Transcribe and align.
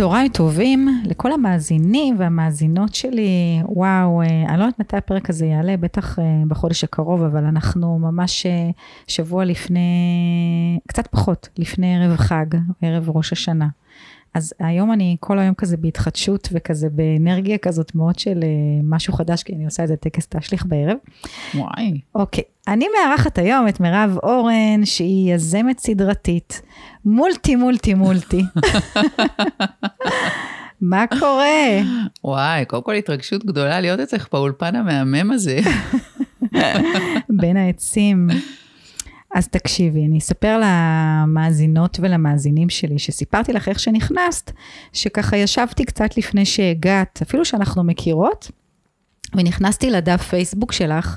צהריים 0.00 0.28
טובים 0.28 0.88
לכל 1.04 1.32
המאזינים 1.32 2.16
והמאזינות 2.18 2.94
שלי. 2.94 3.60
וואו, 3.64 4.22
אה, 4.22 4.26
אני 4.48 4.58
לא 4.58 4.64
יודעת 4.64 4.78
מתי 4.78 4.96
הפרק 4.96 5.30
הזה 5.30 5.46
יעלה, 5.46 5.76
בטח 5.76 6.18
אה, 6.18 6.24
בחודש 6.48 6.84
הקרוב, 6.84 7.22
אבל 7.22 7.44
אנחנו 7.44 7.98
ממש 7.98 8.46
אה, 8.46 8.70
שבוע 9.06 9.44
לפני, 9.44 9.80
קצת 10.88 11.06
פחות, 11.06 11.48
לפני 11.58 11.96
ערב 11.96 12.16
חג, 12.16 12.46
ערב 12.82 13.10
ראש 13.16 13.32
השנה. 13.32 13.68
אז 14.34 14.52
היום 14.58 14.92
אני 14.92 15.16
כל 15.20 15.38
היום 15.38 15.54
כזה 15.54 15.76
בהתחדשות 15.76 16.48
וכזה 16.52 16.88
באנרגיה 16.90 17.58
כזאת 17.58 17.94
מאוד 17.94 18.18
של 18.18 18.44
משהו 18.82 19.12
חדש, 19.12 19.42
כי 19.42 19.54
אני 19.54 19.64
עושה 19.64 19.82
איזה 19.82 19.96
טקס 19.96 20.26
תשליך 20.26 20.66
בערב. 20.66 20.96
וואי. 21.54 22.00
אוקיי, 22.14 22.44
אני 22.68 22.86
מארחת 22.98 23.38
היום 23.38 23.68
את 23.68 23.80
מירב 23.80 24.16
אורן, 24.22 24.84
שהיא 24.84 25.34
יזמת 25.34 25.78
סדרתית, 25.78 26.62
מולטי 27.04 27.56
מולטי 27.56 27.94
מולטי. 27.94 28.42
מה 30.80 31.04
קורה? 31.18 31.80
וואי, 32.24 32.64
קודם 32.64 32.82
כל 32.82 32.94
התרגשות 32.94 33.44
גדולה 33.44 33.80
להיות 33.80 34.00
אצלך 34.00 34.28
באולפן 34.32 34.76
המהמם 34.76 35.30
הזה. 35.30 35.60
בין 37.40 37.56
העצים. 37.56 38.28
אז 39.34 39.48
תקשיבי, 39.48 40.06
אני 40.06 40.18
אספר 40.18 40.60
למאזינות 40.62 41.98
ולמאזינים 42.02 42.68
שלי, 42.68 42.98
שסיפרתי 42.98 43.52
לך 43.52 43.68
איך 43.68 43.80
שנכנסת, 43.80 44.50
שככה 44.92 45.36
ישבתי 45.36 45.84
קצת 45.84 46.16
לפני 46.16 46.44
שהגעת, 46.44 47.22
אפילו 47.22 47.44
שאנחנו 47.44 47.84
מכירות, 47.84 48.50
ונכנסתי 49.34 49.90
לדף 49.90 50.22
פייסבוק 50.22 50.72
שלך, 50.72 51.16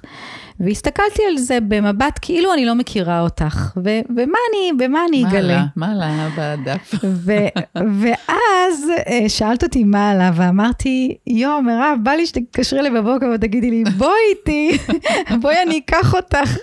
והסתכלתי 0.59 1.21
על 1.29 1.37
זה 1.37 1.57
במבט 1.67 2.19
כאילו 2.21 2.53
אני 2.53 2.65
לא 2.65 2.75
מכירה 2.75 3.21
אותך, 3.21 3.71
ו- 3.77 4.01
ומה 4.09 4.37
אני, 4.49 4.71
במה 4.77 4.99
אני 5.09 5.23
אגלה? 5.25 5.65
מה 5.75 5.91
עלה? 5.91 6.05
מה 6.15 6.31
עלה 6.35 6.55
בדף? 6.57 6.93
ו- 7.03 7.47
ואז 7.75 8.89
אה, 9.07 9.29
שאלת 9.29 9.63
אותי 9.63 9.83
מה 9.83 10.11
עלה, 10.11 10.31
ואמרתי, 10.35 11.17
יואו, 11.27 11.61
מירב, 11.61 11.97
בא 12.03 12.11
לי 12.11 12.25
שתתקשרי 12.25 12.81
לי 12.81 12.89
בבוקר 12.89 13.25
ותגידי 13.35 13.71
לי, 13.71 13.83
בואי 13.97 14.11
איתי, 14.29 14.77
בואי 15.41 15.55
אני 15.61 15.81
אקח 15.85 16.15
אותך. 16.15 16.57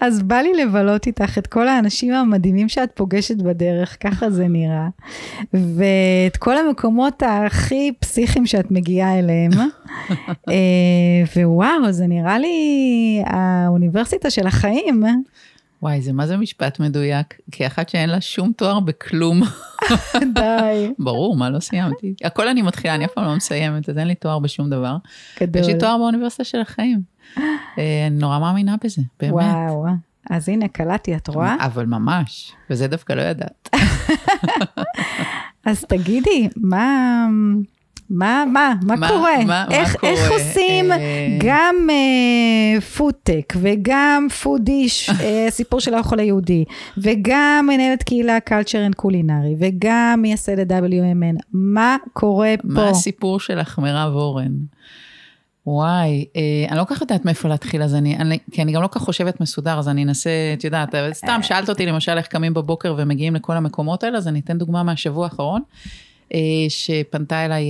אז 0.00 0.22
בא 0.22 0.36
לי 0.36 0.64
לבלות 0.64 1.06
איתך 1.06 1.38
את 1.38 1.46
כל 1.46 1.68
האנשים 1.68 2.14
המדהימים 2.14 2.68
שאת 2.68 2.90
פוגשת 2.94 3.36
בדרך, 3.36 3.96
ככה 4.00 4.30
זה 4.30 4.48
נראה. 4.48 4.88
ואת 5.52 6.36
כל 6.36 6.58
המקומות 6.58 7.22
הכי 7.26 7.92
פסיכיים 8.00 8.46
שאת 8.46 8.70
מגיעה 8.70 9.18
אליהם. 9.18 9.50
אה, 10.50 10.54
ווואו, 11.36 11.92
זה 11.92 12.06
נראה 12.06 12.38
לי 12.38 12.85
האוניברסיטה 13.26 14.30
של 14.30 14.46
החיים. 14.46 15.04
וואי, 15.82 16.02
זה 16.02 16.12
מה 16.12 16.26
זה 16.26 16.36
משפט 16.36 16.80
מדויק? 16.80 17.34
כאחת 17.52 17.88
שאין 17.88 18.10
לה 18.10 18.20
שום 18.20 18.52
תואר 18.52 18.80
בכלום. 18.80 19.42
די. 20.34 20.92
ברור, 20.98 21.36
מה 21.36 21.50
לא 21.50 21.60
סיימתי? 21.60 22.14
הכל 22.24 22.48
אני 22.48 22.62
מתחילה, 22.62 22.94
אני 22.94 23.04
אף 23.04 23.10
פעם 23.14 23.24
לא 23.24 23.36
מסיימת, 23.36 23.88
אז 23.88 23.98
אין 23.98 24.08
לי 24.08 24.14
תואר 24.14 24.38
בשום 24.38 24.70
דבר. 24.70 24.96
גדול. 25.40 25.62
יש 25.62 25.68
לי 25.68 25.78
תואר 25.78 25.98
באוניברסיטה 25.98 26.44
של 26.44 26.60
החיים. 26.60 27.00
אה, 27.38 28.06
אני 28.06 28.18
נורא 28.18 28.38
מאמינה 28.38 28.76
בזה, 28.84 29.02
באמת. 29.20 29.32
וואו, 29.32 29.86
אז 30.30 30.48
הנה, 30.48 30.68
קלטתי, 30.68 31.16
את 31.16 31.28
רואה? 31.28 31.56
אבל 31.60 31.86
ממש, 31.86 32.52
וזה 32.70 32.86
דווקא 32.86 33.12
לא 33.12 33.22
ידעת. 33.22 33.68
אז 35.66 35.84
תגידי, 35.88 36.48
מה... 36.56 37.26
מה, 38.10 38.44
מה, 38.52 38.72
מה, 38.82 38.96
מה 38.96 39.08
קורה? 39.08 39.44
מה, 39.46 39.66
איך, 39.70 39.94
מה 39.94 40.00
קורה? 40.00 40.12
איך 40.12 40.30
עושים 40.30 40.92
אה... 40.92 41.38
גם 41.40 41.74
אה, 41.90 42.80
פודטק 42.80 43.54
וגם 43.60 44.26
פודיש, 44.42 45.10
אה, 45.20 45.46
סיפור 45.50 45.80
של 45.80 45.94
האוכל 45.94 46.18
היהודי, 46.18 46.64
וגם 46.98 47.68
מנהלת 47.68 48.02
קהילה 48.02 48.38
culture 48.48 48.92
and 48.92 49.02
culinary, 49.02 49.56
וגם 49.58 50.18
מייסדת 50.22 50.70
WMN, 50.70 51.40
מה 51.52 51.96
קורה 52.12 52.54
פה? 52.62 52.68
מה 52.68 52.88
הסיפור 52.88 53.40
שלך, 53.40 53.78
מירב 53.78 54.12
אורן? 54.14 54.52
וואי, 55.66 56.24
אה, 56.36 56.66
אני 56.68 56.78
לא 56.78 56.84
כל 56.84 56.94
כך 56.94 57.00
יודעת 57.00 57.24
מאיפה 57.24 57.48
להתחיל, 57.48 57.82
אז 57.82 57.94
אני, 57.94 58.16
אני, 58.16 58.38
כי 58.50 58.62
אני 58.62 58.72
גם 58.72 58.82
לא 58.82 58.86
כל 58.86 58.98
כך 58.98 59.04
חושבת 59.04 59.40
מסודר, 59.40 59.78
אז 59.78 59.88
אני 59.88 60.04
אנסה, 60.04 60.30
את 60.58 60.64
יודעת, 60.64 60.94
סתם 61.12 61.40
שאלת 61.42 61.68
אותי 61.68 61.86
למשל 61.86 62.18
איך 62.18 62.26
קמים 62.26 62.54
בבוקר 62.54 62.94
ומגיעים 62.98 63.34
לכל 63.34 63.56
המקומות 63.56 64.04
האלה, 64.04 64.18
אז 64.18 64.28
אני 64.28 64.40
אתן 64.40 64.58
דוגמה 64.58 64.82
מהשבוע 64.82 65.24
האחרון. 65.24 65.62
שפנתה 66.68 67.44
אליי 67.44 67.64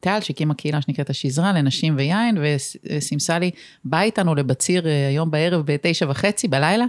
טל, 0.00 0.18
שהקימה 0.20 0.54
קהילה 0.54 0.82
שנקראת 0.82 1.10
השזרה 1.10 1.52
לנשים 1.52 1.94
ויין, 1.96 2.38
וסימסה 2.40 3.38
לי, 3.38 3.50
בא 3.84 4.00
איתנו 4.00 4.34
לבציר 4.34 4.86
היום 5.08 5.30
בערב 5.30 5.62
בתשע 5.66 6.06
וחצי 6.10 6.48
בלילה, 6.48 6.84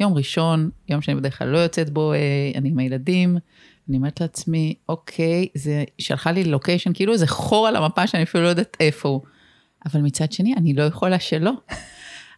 יום 0.00 0.14
ראשון, 0.14 0.70
יום 0.88 1.02
שאני 1.02 1.16
בדרך 1.16 1.38
כלל 1.38 1.48
לא 1.48 1.58
יוצאת 1.58 1.90
בו, 1.90 2.12
אני 2.54 2.68
עם 2.68 2.78
הילדים, 2.78 3.36
אני 3.88 3.96
אומרת 3.96 4.20
לעצמי, 4.20 4.74
אוקיי, 4.88 5.46
זה 5.54 5.84
שלחה 5.98 6.32
לי 6.32 6.44
לוקיישן, 6.44 6.92
כאילו 6.94 7.12
איזה 7.12 7.26
חור 7.26 7.68
על 7.68 7.76
המפה 7.76 8.06
שאני 8.06 8.22
אפילו 8.22 8.44
לא 8.44 8.48
יודעת 8.48 8.76
איפה 8.80 9.08
הוא. 9.08 9.20
אבל 9.86 10.00
מצד 10.00 10.32
שני, 10.32 10.54
אני 10.56 10.74
לא 10.74 10.82
יכולה 10.82 11.18
שלא. 11.18 11.52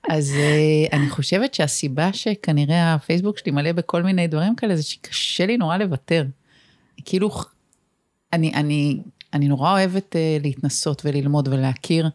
אז 0.08 0.34
אני 0.92 1.10
חושבת 1.10 1.54
שהסיבה 1.54 2.12
שכנראה 2.12 2.94
הפייסבוק 2.94 3.38
שלי 3.38 3.52
מלא 3.52 3.72
בכל 3.72 4.02
מיני 4.02 4.26
דברים 4.26 4.56
כאלה, 4.56 4.76
זה 4.76 4.82
שקשה 4.82 5.46
לי 5.46 5.56
נורא 5.56 5.76
לוותר. 5.76 6.24
כאילו, 7.04 7.30
אני, 8.32 8.54
אני, 8.54 9.02
אני 9.34 9.48
נורא 9.48 9.72
אוהבת 9.72 10.16
uh, 10.16 10.42
להתנסות 10.42 11.02
וללמוד 11.04 11.48
ולהכיר, 11.48 12.08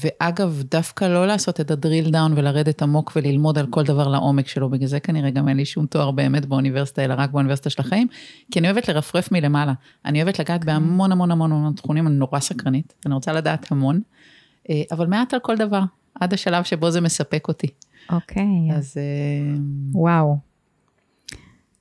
ואגב, 0.00 0.62
דווקא 0.70 1.04
לא 1.04 1.26
לעשות 1.26 1.60
את 1.60 1.70
הדריל 1.70 2.10
דאון 2.10 2.32
ולרדת 2.36 2.82
עמוק 2.82 3.12
וללמוד 3.16 3.58
על 3.58 3.66
כל 3.70 3.84
דבר 3.84 4.08
לעומק 4.08 4.48
שלו, 4.48 4.70
בגלל 4.70 4.88
זה 4.88 5.00
כנראה 5.00 5.30
גם 5.30 5.48
אין 5.48 5.56
לי 5.56 5.64
שום 5.64 5.86
תואר 5.86 6.10
באמת 6.10 6.46
באוניברסיטה, 6.46 7.04
אלא 7.04 7.14
רק 7.18 7.30
באוניברסיטה 7.30 7.70
של 7.70 7.82
החיים, 7.82 8.06
כי 8.52 8.58
אני 8.58 8.70
אוהבת 8.70 8.88
לרפרף 8.88 9.32
מלמעלה. 9.32 9.72
אני 10.04 10.22
אוהבת 10.22 10.38
לגעת 10.38 10.64
בהמון 10.64 11.12
המון 11.12 11.30
המון 11.30 11.52
המון 11.52 11.72
תחומים, 11.72 12.06
אני 12.06 12.14
נורא 12.14 12.40
סקרנית, 12.40 12.94
אני 13.06 13.14
רוצה 13.14 13.32
לדעת 13.32 13.72
המון, 13.72 14.00
uh, 14.00 14.70
אבל 14.90 15.06
מעט 15.06 15.34
על 15.34 15.40
כל 15.40 15.56
דבר, 15.56 15.82
עד 16.20 16.34
השלב 16.34 16.64
שבו 16.64 16.90
זה 16.90 17.00
מספק 17.00 17.48
אותי. 17.48 17.66
אוקיי. 18.10 18.42
Okay. 18.42 18.74
אז... 18.74 18.96
Uh... 18.96 19.60
וואו. 19.94 20.36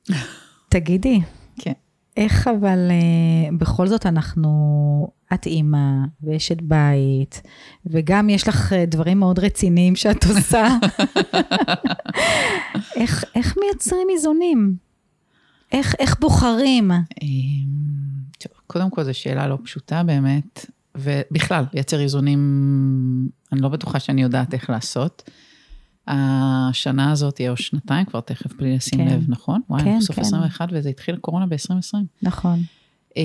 תגידי. 0.69 1.21
איך 2.17 2.47
אבל 2.47 2.89
uh, 2.89 3.55
בכל 3.57 3.87
זאת 3.87 4.05
אנחנו, 4.05 4.51
את 5.33 5.45
אימא 5.45 5.87
ואשת 6.23 6.61
בית, 6.61 7.41
וגם 7.85 8.29
יש 8.29 8.47
לך 8.47 8.71
uh, 8.73 8.75
דברים 8.87 9.19
מאוד 9.19 9.39
רציניים 9.39 9.95
שאת 9.95 10.23
עושה. 10.29 10.67
איך, 12.95 13.25
איך 13.35 13.57
מייצרים 13.61 14.07
איזונים? 14.13 14.75
איך, 15.71 15.95
איך 15.99 16.19
בוחרים? 16.19 16.91
טוב, 18.39 18.51
קודם 18.67 18.89
כל 18.89 19.03
זו 19.03 19.13
שאלה 19.13 19.47
לא 19.47 19.57
פשוטה 19.63 20.03
באמת, 20.03 20.65
ובכלל, 20.95 21.65
לייצר 21.73 21.99
איזונים, 21.99 22.39
אני 23.51 23.61
לא 23.61 23.69
בטוחה 23.69 23.99
שאני 23.99 24.21
יודעת 24.21 24.53
איך 24.53 24.69
לעשות. 24.69 25.29
השנה 26.07 27.11
הזאת, 27.11 27.41
או 27.49 27.57
שנתיים 27.57 28.05
כבר 28.05 28.19
תכף, 28.19 28.53
בלי 28.53 28.75
לשים 28.75 28.99
כן. 28.99 29.07
לב, 29.07 29.25
נכון? 29.27 29.61
וואי, 29.69 29.83
כן, 29.83 29.97
בסוף 29.99 30.15
כן. 30.15 30.21
21 30.21 30.69
וזה 30.71 30.89
התחיל 30.89 31.15
קורונה 31.15 31.45
ב-2020. 31.45 31.97
נכון. 32.21 32.59
אה, 33.17 33.23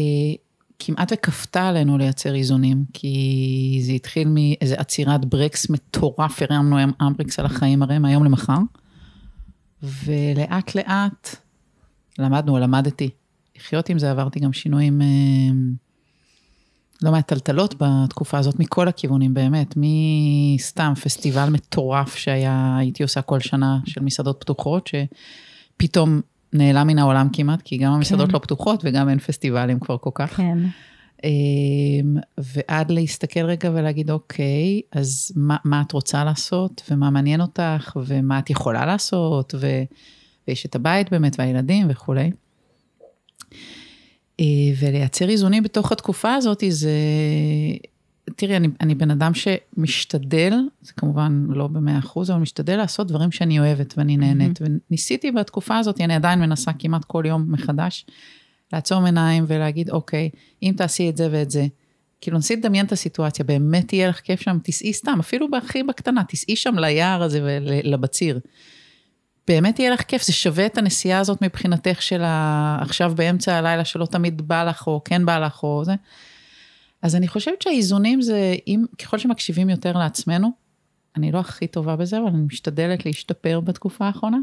כמעט 0.79 1.13
וכפתה 1.13 1.69
עלינו 1.69 1.99
לייצר 1.99 2.35
איזונים, 2.35 2.85
כי 2.93 3.81
זה 3.83 3.93
התחיל 3.93 4.29
מאיזה 4.29 4.75
עצירת 4.75 5.25
ברקס 5.25 5.71
מטורף, 5.71 6.43
הרמנו 6.43 6.77
אמבריקס 7.03 7.39
על 7.39 7.47
החיים 7.47 7.83
הרי 7.83 7.99
מהיום 7.99 8.25
למחר, 8.25 8.59
ולאט 9.83 10.75
לאט 10.75 11.37
למדנו, 12.19 12.59
למדתי 12.59 13.11
לחיות 13.57 13.89
עם 13.89 13.99
זה, 13.99 14.11
עברתי 14.11 14.41
גם 14.41 14.53
שינויים... 14.53 15.03
אה, 15.03 15.07
לא 17.03 17.13
מעט 17.13 17.29
טלטלות 17.29 17.75
בתקופה 17.79 18.39
הזאת, 18.39 18.61
מכל 18.61 18.89
הכיוונים 18.89 19.35
באמת, 19.35 19.75
מסתם 19.77 20.93
פסטיבל 21.03 21.49
מטורף 21.49 22.17
שהיה, 22.17 22.77
הייתי 22.79 23.03
עושה 23.03 23.23
כל 23.23 23.41
שנה 23.41 23.79
של 23.87 24.03
מסעדות 24.03 24.41
פתוחות, 24.41 24.91
שפתאום 25.77 26.21
נעלם 26.53 26.87
מן 26.87 26.99
העולם 26.99 27.29
כמעט, 27.33 27.63
כי 27.63 27.77
גם 27.77 27.93
המסעדות 27.93 28.27
כן. 28.27 28.35
לא 28.35 28.39
פתוחות 28.39 28.81
וגם 28.85 29.09
אין 29.09 29.19
פסטיבלים 29.19 29.81
כבר 29.81 29.97
כל 29.97 30.11
כך. 30.15 30.37
כן. 30.37 30.59
אמ, 31.25 32.17
ועד 32.39 32.91
להסתכל 32.91 33.45
רגע 33.45 33.71
ולהגיד, 33.75 34.11
אוקיי, 34.11 34.81
אז 34.93 35.33
מה, 35.37 35.57
מה 35.65 35.83
את 35.87 35.93
רוצה 35.93 36.25
לעשות, 36.25 36.83
ומה 36.91 37.11
מעניין 37.11 37.41
אותך, 37.41 37.97
ומה 38.07 38.39
את 38.39 38.51
יכולה 38.51 38.87
לעשות, 38.87 39.55
ו, 39.61 39.67
ויש 40.49 40.67
את 40.67 40.75
הבית 40.75 41.11
באמת, 41.11 41.37
והילדים 41.39 41.87
וכולי. 41.91 42.31
אה, 44.41 44.45
ולייצר 44.79 45.29
איזונים 45.29 45.63
בתוך 45.63 45.93
התקופה 45.93 46.35
הזאת, 46.35 46.63
זה... 46.69 46.91
תראי, 48.37 48.57
אני, 48.57 48.69
אני 48.81 48.95
בן 48.95 49.11
אדם 49.11 49.33
שמשתדל, 49.35 50.53
זה 50.83 50.93
כמובן 50.93 51.47
לא 51.49 51.67
במאה 51.67 51.99
אחוז, 51.99 52.31
אבל 52.31 52.41
משתדל 52.41 52.77
לעשות 52.77 53.09
דברים 53.09 53.33
שאני 53.33 53.59
אוהבת 53.59 53.95
ואני 53.97 54.17
נהנית. 54.17 54.61
Mm-hmm. 54.61 54.65
וניסיתי 54.91 55.33
בתקופה 55.33 55.79
הזאת, 55.79 56.01
אני 56.01 56.15
עדיין 56.15 56.41
מנסה 56.41 56.73
כמעט 56.79 57.05
כל 57.05 57.25
יום 57.27 57.53
מחדש, 57.53 58.07
לעצום 58.73 59.05
עיניים 59.05 59.45
ולהגיד, 59.47 59.91
אוקיי, 59.91 60.31
אם 60.63 60.75
תעשי 60.77 61.09
את 61.09 61.17
זה 61.17 61.29
ואת 61.33 61.51
זה, 61.51 61.67
כאילו 62.21 62.39
נסי 62.39 62.57
לדמיין 62.57 62.87
את 62.87 62.93
הסיטואציה, 62.93 63.45
באמת 63.45 63.93
יהיה 63.93 64.09
לך 64.09 64.21
כיף 64.21 64.41
שם, 64.41 64.59
תיסעי 64.63 64.93
סתם, 64.93 65.17
אפילו 65.21 65.51
בהכי 65.51 65.83
בקטנה, 65.83 66.25
תיסעי 66.25 66.57
שם 66.57 66.79
ליער 66.79 67.23
הזה 67.23 67.41
ולבציר. 67.45 68.41
באמת 69.49 69.79
יהיה 69.79 69.91
לך 69.91 70.03
כיף, 70.03 70.23
זה 70.23 70.33
שווה 70.33 70.67
את 70.67 70.79
הנסיעה 70.79 71.19
הזאת 71.19 71.43
מבחינתך 71.43 72.03
של. 72.03 72.23
עכשיו 72.81 73.13
באמצע 73.17 73.57
הלילה 73.57 73.85
שלא 73.85 74.07
תמיד 74.07 74.43
בא 74.49 74.65
לך, 74.65 74.87
או 74.87 75.01
כן 75.05 75.27
בא 75.27 75.39
לך, 75.39 75.63
או 75.63 75.85
זה. 75.85 75.95
אז 77.03 77.17
אני 77.17 77.29
חושבת 77.29 77.63
שהאיזונים 77.63 78.23
זה, 78.23 78.55
אם, 78.67 78.85
ככל 78.99 79.19
שמקשיבים 79.19 79.71
יותר 79.71 79.93
לעצמנו, 79.93 80.51
אני 81.17 81.33
לא 81.33 81.39
הכי 81.39 81.67
טובה 81.67 81.97
בזה, 81.97 82.19
אבל 82.19 82.27
אני 82.27 82.43
משתדלת 82.43 83.07
להשתפר 83.07 83.61
בתקופה 83.61 84.07
האחרונה. 84.07 84.39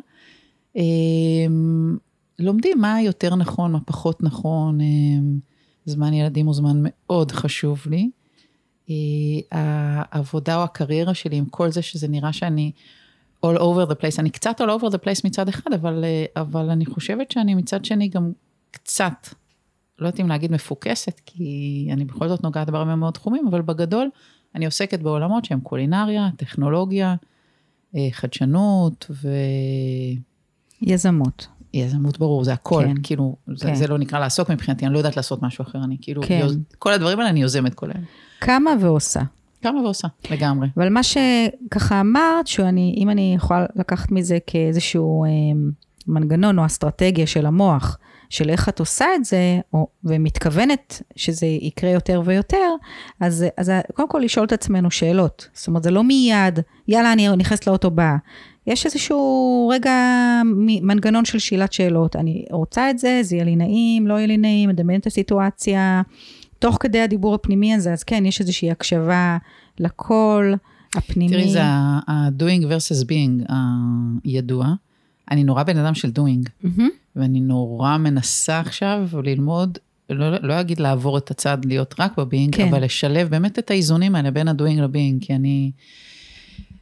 אמ, 0.75 1.97
לומדים 2.39 2.81
מה 2.81 3.01
יותר 3.01 3.35
נכון, 3.35 3.71
מה 3.71 3.79
פחות 3.85 4.23
נכון. 4.23 4.81
אמ, 4.81 5.39
זמן 5.85 6.13
ילדים 6.13 6.45
הוא 6.45 6.53
זמן 6.55 6.81
מאוד 6.83 7.31
חשוב 7.31 7.83
לי. 7.89 8.09
אה, 8.89 10.03
העבודה 10.11 10.57
או 10.57 10.63
הקריירה 10.63 11.13
שלי, 11.13 11.37
עם 11.37 11.45
כל 11.45 11.71
זה 11.71 11.81
שזה 11.81 12.07
נראה 12.07 12.33
שאני 12.33 12.71
all 13.45 13.57
over 13.57 13.91
the 13.91 13.95
place, 14.01 14.19
אני 14.19 14.29
קצת 14.29 14.61
all 14.61 14.79
over 14.79 14.89
the 14.91 14.97
place 14.97 15.21
מצד 15.23 15.49
אחד, 15.49 15.73
אבל, 15.73 16.03
אה, 16.03 16.41
אבל 16.41 16.69
אני 16.69 16.85
חושבת 16.85 17.31
שאני 17.31 17.55
מצד 17.55 17.85
שני 17.85 18.07
גם 18.07 18.31
קצת, 18.71 19.27
לא 19.99 20.07
יודעת 20.07 20.19
אם 20.19 20.27
להגיד 20.27 20.51
מפוקסת, 20.51 21.21
כי 21.25 21.89
אני 21.91 22.05
בכל 22.05 22.27
זאת 22.27 22.43
נוגעת 22.43 22.69
בהרבה 22.69 22.95
מאוד 22.95 23.13
תחומים, 23.13 23.47
אבל 23.47 23.61
בגדול, 23.61 24.09
אני 24.55 24.65
עוסקת 24.65 24.99
בעולמות 24.99 25.45
שהם 25.45 25.59
קולינריה, 25.59 26.29
טכנולוגיה, 26.37 27.15
אה, 27.95 28.07
חדשנות 28.11 29.05
ו... 29.09 29.29
יזמות. 30.81 31.47
יזמות 31.73 32.19
ברור, 32.19 32.43
זה 32.43 32.53
הכל, 32.53 32.83
כן. 32.87 32.95
כאילו, 33.03 33.35
זה, 33.55 33.65
כן. 33.65 33.75
זה 33.75 33.87
לא 33.87 33.97
נקרא 33.97 34.19
לעסוק 34.19 34.51
מבחינתי, 34.51 34.85
אני 34.85 34.93
לא 34.93 34.97
יודעת 34.97 35.17
לעשות 35.17 35.41
משהו 35.41 35.61
אחר, 35.61 35.83
אני 35.83 35.97
כאילו, 36.01 36.21
כן. 36.25 36.39
יוז, 36.41 36.57
כל 36.79 36.93
הדברים 36.93 37.19
האלה 37.19 37.29
אני 37.29 37.41
יוזמת 37.41 37.73
כולם. 37.73 38.03
קמה 38.39 38.71
ועושה. 38.81 39.21
קמה 39.63 39.81
ועושה, 39.81 40.07
לגמרי. 40.31 40.67
אבל 40.77 40.89
מה 40.89 41.01
שככה 41.03 42.01
אמרת, 42.01 42.47
שאם 42.47 43.07
אני 43.11 43.33
יכולה 43.35 43.65
לקחת 43.75 44.11
מזה 44.11 44.37
כאיזשהו 44.47 45.25
אה, 45.25 45.29
מנגנון 46.07 46.59
או 46.59 46.65
אסטרטגיה 46.65 47.27
של 47.27 47.45
המוח, 47.45 47.97
של 48.29 48.49
איך 48.49 48.69
את 48.69 48.79
עושה 48.79 49.05
את 49.15 49.25
זה, 49.25 49.59
או, 49.73 49.87
ומתכוונת 50.03 51.01
שזה 51.15 51.45
יקרה 51.45 51.89
יותר 51.89 52.21
ויותר, 52.25 52.75
אז, 53.19 53.45
אז 53.57 53.71
קודם 53.93 54.09
כל 54.09 54.21
לשאול 54.23 54.45
את 54.45 54.51
עצמנו 54.51 54.91
שאלות. 54.91 55.47
זאת 55.53 55.67
אומרת, 55.67 55.83
זה 55.83 55.91
לא 55.91 56.03
מיד, 56.03 56.59
יאללה, 56.87 57.13
אני 57.13 57.29
נכנסת 57.37 57.67
לאוטו 57.67 57.91
באה. 57.91 58.17
יש 58.67 58.85
איזשהו 58.85 59.71
רגע 59.73 59.93
מנגנון 60.81 61.25
של 61.25 61.39
שאלת 61.39 61.73
שאלות. 61.73 62.15
אני 62.15 62.45
רוצה 62.51 62.89
את 62.89 62.99
זה, 62.99 63.19
זה 63.21 63.35
יהיה 63.35 63.45
לי 63.45 63.55
נעים, 63.55 64.07
לא 64.07 64.13
יהיה 64.13 64.27
לי 64.27 64.37
נעים, 64.37 64.69
מדמיין 64.69 64.99
את 64.99 65.07
הסיטואציה. 65.07 66.01
תוך 66.59 66.77
כדי 66.79 66.99
הדיבור 66.99 67.35
הפנימי 67.35 67.73
הזה, 67.73 67.93
אז 67.93 68.03
כן, 68.03 68.25
יש 68.25 68.41
איזושהי 68.41 68.71
הקשבה 68.71 69.37
לקול 69.79 70.55
הפנימי. 70.95 71.31
תראי, 71.31 71.49
זה 71.49 71.63
ה-doing 71.63 72.63
versus 72.63 73.05
being 73.05 73.53
הידוע. 74.23 74.73
אני 75.31 75.43
נורא 75.43 75.63
בן 75.63 75.77
אדם 75.77 75.93
של 75.93 76.11
doing. 76.19 76.49
ואני 77.15 77.39
נורא 77.39 77.97
מנסה 77.97 78.59
עכשיו 78.59 79.09
ללמוד, 79.23 79.77
לא, 80.09 80.37
לא 80.41 80.59
אגיד 80.59 80.79
לעבור 80.79 81.17
את 81.17 81.31
הצד 81.31 81.57
להיות 81.65 81.95
רק 81.99 82.17
ב 82.17 82.23
being, 82.23 82.55
כן. 82.55 82.67
אבל 82.67 82.83
לשלב 82.83 83.29
באמת 83.29 83.59
את 83.59 83.71
האיזונים 83.71 84.15
האלה 84.15 84.31
בין 84.31 84.47
ה-doing 84.47 84.81
ל 84.81 84.88
being, 84.88 85.25
כי 85.25 85.35
אני... 85.35 85.71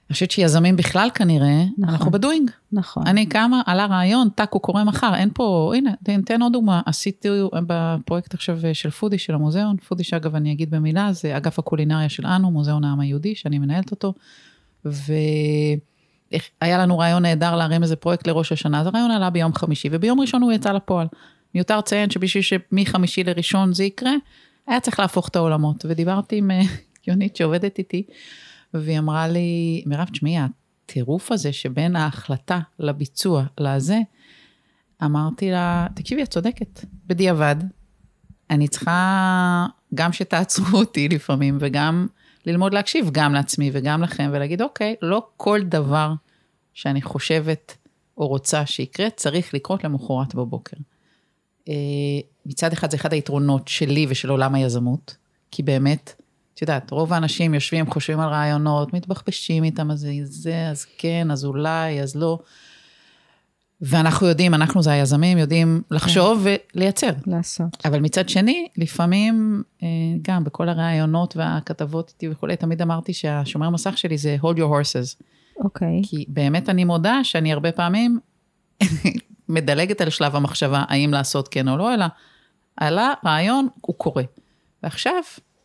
אני 0.09 0.13
חושבת 0.13 0.31
שיזמים 0.31 0.75
בכלל 0.75 1.09
כנראה, 1.13 1.63
נכון. 1.77 1.94
אנחנו 1.94 2.12
ב 2.12 2.17
doing. 2.17 2.51
נכון. 2.71 3.07
אני 3.07 3.25
קמה, 3.25 3.62
עלה 3.65 3.86
רעיון, 3.86 4.30
טאק, 4.30 4.54
הוא 4.54 4.62
קורה 4.62 4.83
מחר, 4.83 5.15
אין 5.15 5.30
פה, 5.33 5.74
הנה, 5.75 5.92
ניתן 6.07 6.42
עוד 6.42 6.54
דוגמה, 6.54 6.81
עשיתי 6.86 7.27
בפרויקט 7.68 8.33
עכשיו 8.33 8.59
של 8.74 8.89
פודי, 8.89 9.18
של 9.18 9.33
המוזיאון, 9.33 9.77
פודי 9.77 10.04
שאגב 10.04 10.36
אני 10.36 10.51
אגיד 10.51 10.71
במילה, 10.71 11.13
זה 11.13 11.38
אגף 11.38 11.59
הקולינריה 11.59 12.09
של 12.09 12.25
אנו, 12.25 12.51
מוזיאון 12.51 12.83
העם 12.83 13.00
היהודי, 13.00 13.36
שאני 13.36 13.59
מנהלת 13.59 13.92
אותו, 13.92 14.13
והיה 14.86 15.77
לנו 16.77 17.00
רעיון 17.00 17.24
נהדר 17.24 17.56
להרים 17.56 17.83
איזה 17.83 17.95
פרויקט 17.95 18.27
לראש 18.27 18.51
השנה, 18.51 18.81
אז 18.81 18.88
הרעיון 18.88 19.12
עלה 19.12 19.30
ביום 19.30 19.53
חמישי, 19.53 19.89
וביום 19.92 20.19
ראשון 20.19 20.42
הוא 20.42 20.51
יצא 20.51 20.71
לפועל. 20.71 21.07
מיותר 21.56 21.77
לציין 21.77 22.10
שבשביל 22.10 22.44
שמחמישי 22.44 23.24
לראשון 23.24 23.74
זה 23.74 23.83
יקרה, 23.83 24.12
היה 24.68 24.80
צריך 24.80 25.00
להפוך 25.00 25.27
את 25.27 25.36
העולמות, 25.36 25.86
ודיברתי 25.89 26.38
עם 26.38 26.51
אה, 26.51 26.62
יונית 27.07 27.36
שעובדת 27.36 27.77
איתי, 27.77 28.03
והיא 28.81 29.00
אמרה 29.00 29.27
לי, 29.27 29.83
מירב, 29.85 30.07
תשמעי, 30.12 30.38
הטירוף 30.38 31.31
הזה 31.31 31.53
שבין 31.53 31.95
ההחלטה 31.95 32.59
לביצוע 32.79 33.44
לזה, 33.59 33.97
אמרתי 35.03 35.51
לה, 35.51 35.88
תקשיבי, 35.95 36.24
את 36.24 36.29
צודקת, 36.29 36.85
בדיעבד. 37.07 37.56
אני 38.50 38.68
צריכה 38.68 39.68
גם 39.95 40.13
שתעצרו 40.13 40.77
אותי 40.79 41.09
לפעמים, 41.09 41.57
וגם 41.62 42.07
ללמוד 42.45 42.74
להקשיב 42.74 43.09
גם 43.12 43.33
לעצמי 43.33 43.69
וגם 43.74 44.01
לכם, 44.01 44.29
ולהגיד, 44.33 44.62
אוקיי, 44.62 44.95
לא 45.01 45.27
כל 45.38 45.62
דבר 45.63 46.13
שאני 46.74 47.01
חושבת 47.01 47.77
או 48.18 48.27
רוצה 48.27 48.65
שיקרה, 48.65 49.09
צריך 49.09 49.53
לקרות 49.53 49.83
למחרת 49.83 50.35
בבוקר. 50.35 50.77
אה, 51.69 51.74
מצד 52.45 52.74
אחד 52.74 52.91
זה 52.91 52.97
אחד 52.97 53.13
היתרונות 53.13 53.68
שלי 53.68 54.06
ושל 54.09 54.29
עולם 54.29 54.56
היזמות, 54.56 55.18
כי 55.51 55.63
באמת, 55.63 56.21
את 56.57 56.62
יודעת, 56.62 56.92
רוב 56.92 57.13
האנשים 57.13 57.54
יושבים, 57.54 57.92
חושבים 57.92 58.19
על 58.19 58.30
רעיונות, 58.30 58.94
מתבחבשים 58.94 59.63
איתם, 59.63 59.92
אז 59.92 60.07
זה, 60.24 60.68
אז 60.71 60.86
כן, 60.98 61.31
אז 61.31 61.45
אולי, 61.45 62.01
אז 62.01 62.15
לא. 62.15 62.39
ואנחנו 63.81 64.27
יודעים, 64.27 64.54
אנחנו 64.54 64.81
זה 64.81 64.92
היזמים, 64.92 65.38
יודעים 65.38 65.81
לחשוב 65.92 66.45
ולייצר. 66.75 67.09
לעשות. 67.27 67.86
אבל 67.86 68.00
מצד 68.00 68.30
שני, 68.30 68.68
לפעמים, 68.77 69.63
אה, 69.83 69.88
גם 70.21 70.44
בכל 70.44 70.69
הראיונות 70.69 71.38
והכתבות 71.38 72.09
איתי 72.09 72.30
וכולי, 72.30 72.56
תמיד 72.56 72.81
אמרתי 72.81 73.13
שהשומר 73.13 73.69
מסך 73.69 73.98
שלי 73.98 74.18
זה 74.18 74.38
hold 74.42 74.57
your 74.57 74.71
horses. 74.71 75.24
אוקיי. 75.63 76.01
כי 76.03 76.25
באמת 76.27 76.69
אני 76.69 76.83
מודה 76.83 77.24
שאני 77.24 77.53
הרבה 77.53 77.71
פעמים 77.71 78.19
מדלגת 79.50 80.01
על 80.01 80.10
שלב 80.10 80.36
המחשבה, 80.36 80.83
האם 80.88 81.12
לעשות 81.12 81.48
כן 81.48 81.68
או 81.68 81.77
לא, 81.77 81.94
אלא 81.94 82.06
עלה 82.77 83.13
רעיון, 83.25 83.68
הוא 83.81 83.95
קורה. 83.95 84.24
ועכשיו, 84.83 85.21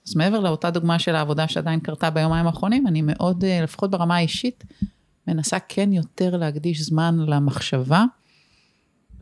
אז 0.08 0.16
מעבר 0.16 0.40
לאותה 0.40 0.70
דוגמה 0.70 0.98
של 0.98 1.14
העבודה 1.14 1.48
שעדיין 1.48 1.80
קרתה 1.80 2.10
ביומיים 2.10 2.46
האחרונים, 2.46 2.86
אני 2.86 3.02
מאוד, 3.02 3.44
אה, 3.44 3.62
לפחות 3.62 3.90
ברמה 3.90 4.16
האישית, 4.16 4.64
מנסה 5.28 5.58
כן 5.68 5.92
יותר 5.92 6.36
להקדיש 6.36 6.82
זמן 6.82 7.16
למחשבה 7.18 8.04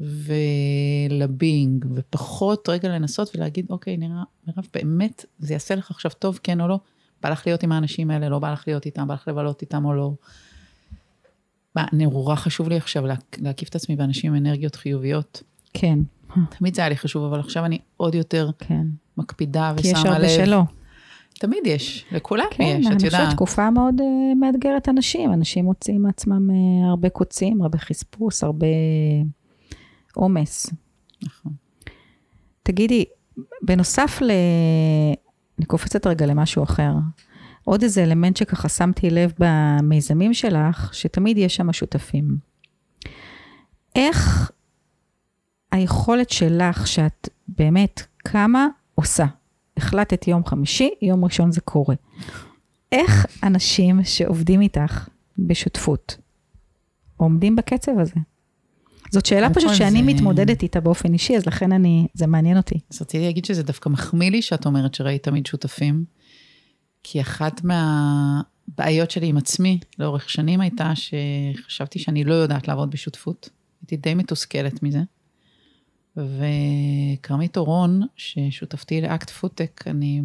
ולבינג, 0.01 1.87
ופחות 1.95 2.69
רגע 2.69 2.89
לנסות 2.89 3.37
ולהגיד, 3.37 3.67
אוקיי, 3.71 3.97
נראה, 3.97 4.23
מירב, 4.47 4.67
באמת, 4.75 5.25
זה 5.39 5.55
יעשה 5.55 5.75
לך 5.75 5.91
עכשיו 5.91 6.11
טוב, 6.19 6.41
כן 6.43 6.61
או 6.61 6.69
לא? 6.69 6.79
בא 7.23 7.29
לך 7.29 7.47
להיות 7.47 7.63
עם 7.63 7.73
האנשים 7.73 8.11
האלה, 8.11 8.29
לא 8.29 8.39
בא 8.39 8.53
לך 8.53 8.65
להיות 8.67 8.87
איתם, 8.87 9.09
בא 9.09 9.15
לך 9.15 9.29
לבלות 9.29 9.63
איתם 9.63 9.85
או 9.85 9.95
לא. 9.95 10.13
נורא 11.93 12.35
חשוב 12.37 12.69
לי 12.69 12.77
עכשיו 12.77 13.07
לה, 13.07 13.15
להקיף 13.39 13.69
את 13.69 13.75
עצמי 13.75 13.97
באנשים 13.97 14.35
עם 14.35 14.47
אנרגיות 14.47 14.75
חיוביות. 14.75 15.43
כן, 15.75 15.99
תמיד 16.59 16.75
זה 16.75 16.83
היה 16.83 16.89
לי 16.89 16.97
חשוב, 16.97 17.25
אבל 17.25 17.41
עכשיו 17.41 17.65
אני 17.65 17.79
עוד 17.97 18.15
יותר 18.15 18.51
כן. 18.59 18.87
מקפידה 19.17 19.73
כי 19.77 19.89
יש 19.89 19.95
ושמה 19.95 20.11
הרבה 20.11 20.19
לב. 20.19 20.29
שלא. 20.29 20.63
תמיד 21.35 21.67
יש, 21.67 22.05
לכולם 22.13 22.45
כן, 22.51 22.65
יש, 22.65 22.87
אני 22.87 22.97
את 22.97 23.01
חושבת 23.01 23.13
יודעת. 23.13 23.35
תקופה 23.35 23.71
מאוד 23.71 24.01
uh, 24.01 24.05
מאתגרת 24.41 24.89
אנשים. 24.89 25.33
אנשים 25.33 25.65
מוצאים 25.65 26.03
מעצמם 26.03 26.51
uh, 26.51 26.87
הרבה 26.89 27.09
קוצים, 27.09 27.63
הרבה 27.63 27.79
חספוס, 27.79 28.45
הרבה 28.45 28.67
עומס. 30.15 30.71
נכון. 31.23 31.53
תגידי, 32.63 33.05
בנוסף 33.63 34.19
ל... 34.23 34.31
אני 35.59 35.67
קופצת 35.67 36.07
רגע 36.07 36.27
למשהו 36.27 36.63
אחר. 36.63 36.93
עוד 37.65 37.83
איזה 37.83 38.03
אלמנט 38.03 38.37
שככה 38.37 38.69
שמתי 38.69 39.11
לב 39.11 39.33
במיזמים 39.39 40.35
שלך, 40.35 40.95
שתמיד 40.95 41.39
יש 41.39 41.57
שם 41.57 41.73
שותפים. 41.73 42.37
איך 43.95 44.51
היכולת 45.73 46.31
שלך, 46.31 46.87
שאת 46.87 47.29
באמת 47.49 48.03
קמה, 48.17 48.67
עושה? 48.95 49.27
החלטת 49.77 50.29
יום 50.29 50.45
חמישי, 50.47 50.91
יום 51.03 51.25
ראשון 51.25 51.53
זה 51.53 51.61
קורה. 51.61 51.95
איך 52.93 53.27
אנשים 53.43 54.05
שעובדים 54.05 54.61
איתך 54.61 55.09
בשותפות 55.39 56.17
עומדים 57.17 57.57
בקצב 57.57 57.93
הזה? 57.99 58.15
זאת 59.11 59.27
שאלה 59.27 59.51
פשוט 59.55 59.75
שאני 59.75 59.99
זה- 60.01 60.07
מתמודדת 60.07 60.63
איתה 60.63 60.81
באופן 60.81 61.13
אישי, 61.13 61.37
אז 61.37 61.47
לכן 61.47 61.73
אני, 61.73 62.07
זה 62.15 62.27
מעניין 62.27 62.57
אותי. 62.57 62.75
אז 62.91 63.03
רציתי 63.03 63.25
להגיד 63.25 63.45
שזה 63.45 63.63
דווקא 63.63 63.89
מחמיא 63.89 64.31
לי 64.31 64.43
שאת 64.43 64.67
אומרת 64.67 64.95
שראית 64.95 65.23
תמיד 65.23 65.47
שותפים, 65.47 66.05
כי 67.03 67.21
אחת 67.21 67.61
מהבעיות 67.65 69.11
שלי 69.11 69.27
עם 69.27 69.37
עצמי 69.37 69.79
לאורך 69.99 70.31
שנים 70.31 70.61
הייתה 70.61 70.93
שחשבתי 70.95 71.99
שאני 71.99 72.25
לא 72.25 72.35
יודעת 72.35 72.69
לעבוד 72.69 72.91
בשותפות. 72.91 73.49
הייתי 73.83 73.97
די 73.97 74.15
מתוסכלת 74.15 74.83
מזה. 74.83 75.01
וכרמית 76.17 77.57
אורון, 77.57 78.03
ששותפתי 78.17 79.01
לאקט 79.01 79.31
פודטק, 79.31 79.85
אני 79.87 80.23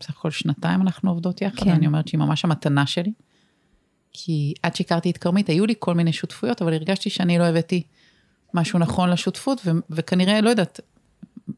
בסך 0.00 0.10
הכל 0.10 0.30
שנתיים 0.30 0.82
אנחנו 0.82 1.10
עובדות 1.10 1.42
יחד, 1.42 1.64
כן. 1.64 1.70
אני 1.70 1.86
אומרת 1.86 2.08
שהיא 2.08 2.18
ממש 2.18 2.44
המתנה 2.44 2.86
שלי. 2.86 3.12
כי 4.12 4.54
עד 4.62 4.76
שהכרתי 4.76 5.10
את 5.10 5.18
כרמית, 5.18 5.48
היו 5.48 5.66
לי 5.66 5.74
כל 5.78 5.94
מיני 5.94 6.12
שותפויות, 6.12 6.62
אבל 6.62 6.72
הרגשתי 6.72 7.10
שאני 7.10 7.38
לא 7.38 7.44
הבאתי 7.44 7.82
משהו 8.54 8.78
נכון 8.78 9.10
לשותפות, 9.10 9.60
ו- 9.66 9.70
וכנראה, 9.90 10.40
לא 10.40 10.50
יודעת, 10.50 10.80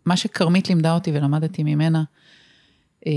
מה 0.04 0.16
שכרמית 0.16 0.68
לימדה 0.68 0.94
אותי 0.94 1.10
ולמדתי 1.10 1.62
ממנה, 1.62 2.04
אה, 3.06 3.12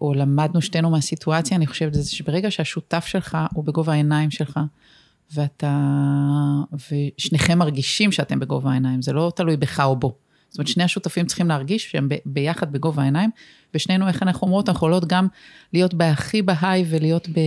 או 0.00 0.14
למדנו 0.14 0.62
שתינו 0.62 0.90
מהסיטואציה, 0.90 1.56
אני 1.56 1.66
חושבת, 1.66 1.94
זה 1.94 2.10
שברגע 2.10 2.50
שהשותף 2.50 3.06
שלך 3.06 3.38
הוא 3.54 3.64
בגובה 3.64 3.92
העיניים 3.92 4.30
שלך, 4.30 4.60
ואתה, 5.32 5.80
ושניכם 6.72 7.58
מרגישים 7.58 8.12
שאתם 8.12 8.40
בגובה 8.40 8.70
העיניים, 8.70 9.02
זה 9.02 9.12
לא 9.12 9.32
תלוי 9.36 9.56
בך 9.56 9.80
או 9.80 9.96
בו. 9.96 10.14
זאת 10.48 10.58
אומרת, 10.58 10.68
שני 10.68 10.84
השותפים 10.84 11.26
צריכים 11.26 11.48
להרגיש 11.48 11.90
שהם 11.90 12.08
ב, 12.08 12.14
ביחד 12.26 12.72
בגובה 12.72 13.02
העיניים, 13.02 13.30
ושנינו, 13.74 14.08
איך 14.08 14.22
אנחנו 14.22 14.46
אומרות, 14.46 14.68
אנחנו 14.68 14.78
יכולות 14.78 15.04
גם 15.04 15.26
להיות 15.72 15.94
בהכי 15.94 16.42
בהיי 16.42 16.84
ולהיות 16.88 17.28
ב, 17.28 17.40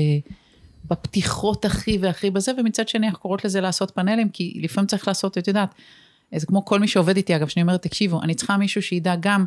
בפתיחות 0.89 1.65
הכי 1.65 1.97
והכי 2.01 2.29
בזה, 2.31 2.51
ומצד 2.57 2.87
שני 2.87 3.07
אנחנו 3.07 3.19
קוראות 3.19 3.45
לזה 3.45 3.61
לעשות 3.61 3.91
פאנלים, 3.91 4.29
כי 4.29 4.59
לפעמים 4.63 4.87
צריך 4.87 5.07
לעשות, 5.07 5.37
את 5.37 5.47
יודעת, 5.47 5.75
זה 6.35 6.45
כמו 6.45 6.65
כל 6.65 6.79
מי 6.79 6.87
שעובד 6.87 7.17
איתי, 7.17 7.35
אגב, 7.35 7.47
שאני 7.47 7.61
אומרת, 7.61 7.81
תקשיבו, 7.81 8.21
אני 8.21 8.35
צריכה 8.35 8.57
מישהו 8.57 8.81
שידע 8.81 9.15
גם, 9.19 9.45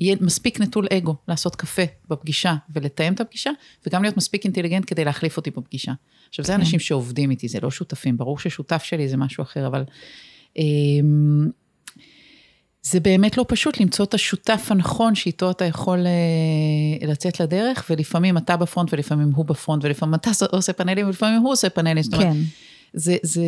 יהיה 0.00 0.16
מספיק 0.20 0.60
נטול 0.60 0.86
אגו 0.92 1.14
לעשות 1.28 1.56
קפה 1.56 1.82
בפגישה 2.08 2.54
ולתאם 2.70 3.12
את 3.12 3.20
הפגישה, 3.20 3.50
וגם 3.86 4.02
להיות 4.02 4.16
מספיק 4.16 4.44
אינטליגנט 4.44 4.84
כדי 4.86 5.04
להחליף 5.04 5.36
אותי 5.36 5.50
בפגישה. 5.50 5.92
עכשיו, 6.28 6.44
זה 6.44 6.52
כן. 6.52 6.60
אנשים 6.60 6.80
שעובדים 6.80 7.30
איתי, 7.30 7.48
זה 7.48 7.58
לא 7.62 7.70
שותפים, 7.70 8.16
ברור 8.16 8.38
ששותף 8.38 8.82
שלי 8.82 9.08
זה 9.08 9.16
משהו 9.16 9.42
אחר, 9.42 9.66
אבל... 9.66 9.84
אמ, 10.56 11.48
זה 12.82 13.00
באמת 13.00 13.38
לא 13.38 13.44
פשוט 13.48 13.80
למצוא 13.80 14.04
את 14.04 14.14
השותף 14.14 14.66
הנכון 14.70 15.14
שאיתו 15.14 15.50
אתה 15.50 15.64
יכול 15.64 16.06
אה, 16.06 17.06
לצאת 17.08 17.40
לדרך, 17.40 17.86
ולפעמים 17.90 18.36
אתה 18.36 18.56
בפרונט 18.56 18.92
ולפעמים 18.92 19.30
הוא 19.34 19.44
בפרונט, 19.44 19.84
ולפעמים 19.84 20.14
אתה 20.14 20.30
עושה 20.52 20.72
פאנלים 20.72 21.06
ולפעמים 21.06 21.40
הוא 21.40 21.52
עושה 21.52 21.70
פאנלים. 21.70 22.02
זאת 22.02 22.14
אומרת, 22.14 22.32
כן. 22.32 22.38
זה, 22.92 23.16
זה, 23.22 23.44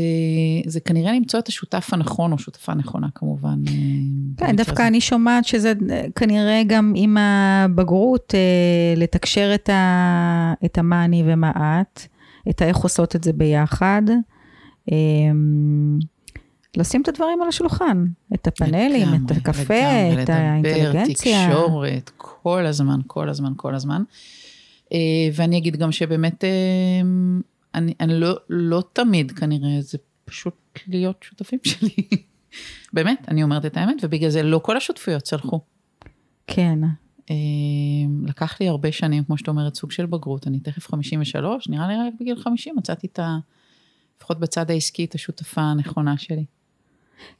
זה 0.66 0.80
כנראה 0.80 1.12
למצוא 1.12 1.40
את 1.40 1.48
השותף 1.48 1.88
הנכון, 1.92 2.32
או 2.32 2.38
שותפה 2.38 2.74
נכונה 2.74 3.06
כמובן. 3.14 3.58
אה, 3.68 4.46
כן, 4.46 4.56
דווקא 4.56 4.72
הזה. 4.72 4.86
אני 4.86 5.00
שומעת 5.00 5.44
שזה 5.44 5.72
אה, 5.90 6.04
כנראה 6.16 6.62
גם 6.66 6.92
עם 6.96 7.16
הבגרות, 7.16 8.34
אה, 8.34 8.94
לתקשר 8.96 9.50
את, 9.54 9.68
ה, 9.68 10.54
את 10.64 10.78
המה 10.78 11.04
אני 11.04 11.22
ומה 11.26 11.80
את, 11.80 12.00
את 12.50 12.62
האיך 12.62 12.76
עושות 12.76 13.16
את 13.16 13.24
זה 13.24 13.32
ביחד. 13.32 14.02
אה, 14.92 14.96
לשים 16.76 17.02
את 17.02 17.08
הדברים 17.08 17.42
על 17.42 17.48
השולחן, 17.48 18.04
את 18.34 18.46
הפאנלים, 18.46 19.08
את 19.14 19.30
הקפה, 19.30 19.74
לגמרי, 19.74 20.12
את 20.12 20.18
לדבר, 20.18 20.32
האינטליגנציה. 20.32 21.46
תקשורת, 21.48 22.10
כל 22.16 22.66
הזמן, 22.66 23.00
כל 23.06 23.28
הזמן, 23.28 23.52
כל 23.56 23.74
הזמן. 23.74 24.02
ואני 25.32 25.58
אגיד 25.58 25.76
גם 25.76 25.92
שבאמת, 25.92 26.44
אה, 26.44 26.50
אני, 27.74 27.94
אני 28.00 28.20
לא, 28.20 28.34
לא 28.48 28.82
תמיד 28.92 29.32
כנראה, 29.32 29.80
זה 29.80 29.98
פשוט 30.24 30.78
להיות 30.86 31.22
שותפים 31.22 31.58
שלי. 31.68 32.08
באמת, 32.92 33.24
אני 33.28 33.42
אומרת 33.42 33.66
את 33.66 33.76
האמת, 33.76 33.96
ובגלל 34.02 34.30
זה 34.30 34.42
לא 34.42 34.58
כל 34.58 34.76
השותפויות 34.76 35.22
צלחו. 35.22 35.60
כן, 36.46 36.78
אה, 37.30 37.36
לקח 38.24 38.60
לי 38.60 38.68
הרבה 38.68 38.92
שנים, 38.92 39.24
כמו 39.24 39.38
שאת 39.38 39.48
אומרת, 39.48 39.74
סוג 39.74 39.92
של 39.92 40.06
בגרות. 40.06 40.46
אני 40.46 40.60
תכף 40.60 40.88
53, 40.88 41.68
נראה 41.68 41.88
לי 41.88 41.94
רק 41.94 42.12
בגיל 42.20 42.36
50 42.36 42.74
מצאתי 42.76 43.06
את 43.06 43.18
ה... 43.18 43.38
לפחות 44.16 44.40
בצד 44.40 44.70
העסקי, 44.70 45.04
את 45.04 45.14
השותפה 45.14 45.60
הנכונה 45.60 46.18
שלי. 46.18 46.44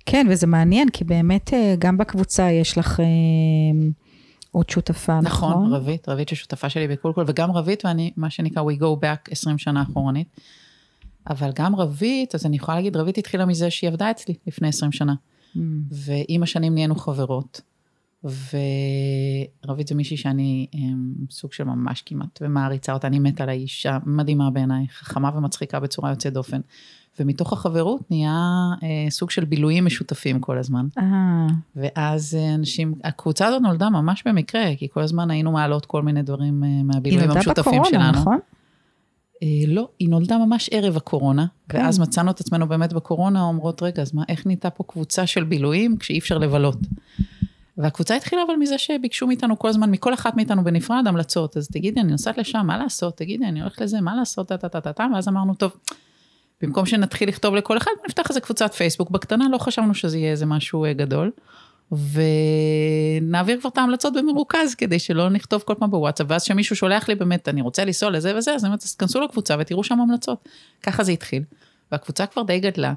כן, 0.07 0.27
וזה 0.31 0.47
מעניין, 0.47 0.89
כי 0.89 1.05
באמת 1.05 1.55
אה, 1.55 1.75
גם 1.79 1.99
בקבוצה 1.99 2.51
יש 2.51 2.79
לך 2.79 3.01
אה, 3.01 3.05
עוד 4.53 4.71
שותפה, 4.71 5.21
נכון? 5.21 5.51
נכון, 5.53 5.73
רבית, 5.73 6.09
רבית 6.09 6.29
ששותפה 6.29 6.69
שלי 6.69 6.89
בקולקול, 6.89 7.25
וגם 7.27 7.51
רבית, 7.51 7.85
ואני, 7.85 8.13
מה 8.17 8.31
שנקרא, 8.31 8.63
we 8.63 8.81
go 8.81 9.03
back 9.03 9.31
20 9.31 9.59
שנה 9.59 9.83
אחורנית. 9.83 10.29
אבל 11.31 11.51
גם 11.55 11.77
רבית, 11.77 12.35
אז 12.35 12.47
אני 12.47 12.57
יכולה 12.57 12.77
להגיד, 12.77 12.97
רבית 12.97 13.19
התחילה 13.19 13.47
מזה 13.47 13.71
שהיא 13.71 13.91
עבדה 13.91 14.11
אצלי 14.11 14.35
לפני 14.47 14.69
20 14.69 14.93
שנה. 14.93 15.15
Mm. 15.57 15.59
ועם 15.91 16.43
השנים 16.43 16.75
נהיינו 16.75 16.95
חברות. 16.95 17.61
ורבית 18.25 19.89
זה 19.89 19.95
מישהי 19.95 20.17
שאני 20.17 20.67
הם, 20.73 21.15
סוג 21.31 21.53
של 21.53 21.65
ממש 21.65 22.03
כמעט 22.07 22.39
ומעריצה 22.43 22.93
אותה, 22.93 23.07
אני 23.07 23.19
מתה 23.19 23.43
על 23.43 23.49
האישה 23.49 23.99
מדהימה 24.07 24.51
בעיניי, 24.51 24.87
חכמה 24.89 25.31
ומצחיקה 25.37 25.81
בצורה 25.81 26.11
יוצאת 26.11 26.33
דופן. 26.33 26.61
ומתוך 27.21 27.53
החברות 27.53 28.11
נהיה 28.11 28.69
אה, 28.83 29.11
סוג 29.11 29.31
של 29.31 29.45
בילויים 29.45 29.85
משותפים 29.85 30.41
כל 30.41 30.59
הזמן. 30.59 30.87
אה, 30.99 31.05
ואז 31.77 32.35
אה, 32.35 32.55
אנשים, 32.55 32.95
הקבוצה 33.05 33.47
הזאת 33.47 33.63
נולדה 33.63 33.91
ממש 33.91 34.23
במקרה, 34.27 34.65
כי 34.79 34.89
כל 34.93 35.01
הזמן 35.01 35.31
היינו 35.31 35.53
מעלות 35.53 35.87
כל 35.87 36.03
מיני 36.03 36.23
דברים 36.23 36.65
אה, 36.65 36.69
היא 36.69 36.85
מהבילויים 36.85 37.27
נולדה 37.27 37.41
המשותפים 37.41 37.73
בקורונה, 37.73 37.91
שלנו. 37.91 38.21
נכון? 38.21 38.39
אה, 39.43 39.49
לא, 39.67 39.89
היא 39.99 40.09
נולדה 40.09 40.39
ממש 40.39 40.71
ערב 40.73 40.97
הקורונה, 40.97 41.47
כן. 41.69 41.79
ואז 41.79 41.99
מצאנו 41.99 42.31
את 42.31 42.41
עצמנו 42.41 42.69
באמת 42.69 42.93
בקורונה, 42.93 43.43
אומרות, 43.43 43.83
רגע, 43.83 44.03
אז 44.03 44.15
מה, 44.15 44.23
איך 44.29 44.47
נהייתה 44.47 44.71
פה 44.71 44.85
קבוצה 44.85 45.27
של 45.27 45.45
בילויים 45.45 45.97
כשאי 45.97 46.19
אפשר 46.19 46.39
לבלות? 46.39 46.79
והקבוצה 47.79 48.17
התחילה 48.17 48.43
אבל 48.47 48.55
מזה 48.57 48.79
שביקשו 48.79 49.27
מאיתנו 49.27 49.59
כל 49.59 49.69
הזמן, 49.69 49.91
מכל 49.91 50.15
אחת 50.15 50.37
מאיתנו 50.37 50.65
בנפרד, 50.65 51.07
המלצות. 51.07 51.57
אז 51.57 51.69
תגידי, 51.69 52.01
אני 52.01 52.13
נוסעת 52.13 52.39
לשם, 52.39 52.67
מה 52.67 52.79
לעשות? 52.79 53.17
תגידי, 53.17 53.45
אני 53.45 53.61
הולכת 53.61 53.81
לזה, 53.81 54.01
מה 54.01 54.17
לעשות? 54.17 54.49
טה-טה-טה-טה, 54.49 55.07
ואז 55.15 55.29
אמרנו, 55.29 55.55
טוב, 55.55 55.73
במקום 56.63 56.87
שנתחיל 56.87 57.29
לכתוב 57.29 57.55
לכל 57.55 57.77
אחד, 57.77 57.91
נפתח 58.07 58.27
איזה 58.29 58.41
קבוצת 58.41 58.75
פייסבוק. 58.75 59.11
בקטנה 59.11 59.49
לא 59.53 59.59
חשבנו 59.59 59.95
שזה 59.95 60.19
יהיה 60.19 60.31
איזה 60.31 60.47
משהו 60.47 60.85
אה, 60.85 60.93
גדול. 60.93 61.31
ונעביר 61.93 63.61
כבר 63.61 63.71
את 63.71 63.79
ההמלצות 63.79 64.13
במרוכז, 64.13 64.75
כדי 64.75 64.99
שלא 64.99 65.31
נכתוב 65.31 65.63
כל 65.63 65.75
פעם 65.79 65.91
בוואטסאפ, 65.91 66.27
ואז 66.31 66.45
כשמישהו 66.45 66.77
שולח 66.77 67.09
לי 67.09 67.15
באמת, 67.15 67.49
אני 67.49 67.63
רוצה 67.63 67.85
לנסוע 67.85 68.11
לזה 68.11 68.37
וזה, 68.37 68.55
אז 68.55 68.65
אני 68.65 68.69
אומרת, 68.69 68.83
אז 68.83 68.97
תכנסו 68.97 69.21
לקבוצה 69.21 69.57
ותראו 69.59 69.85
שם 69.85 70.01
המלצות. 70.01 70.49
ככה 70.83 71.05
זה 71.05 71.13
התחיל. 71.13 71.43
והקבוצה 71.93 72.27
כבר 72.27 72.43
די 72.43 72.61
גדלה, 72.61 72.95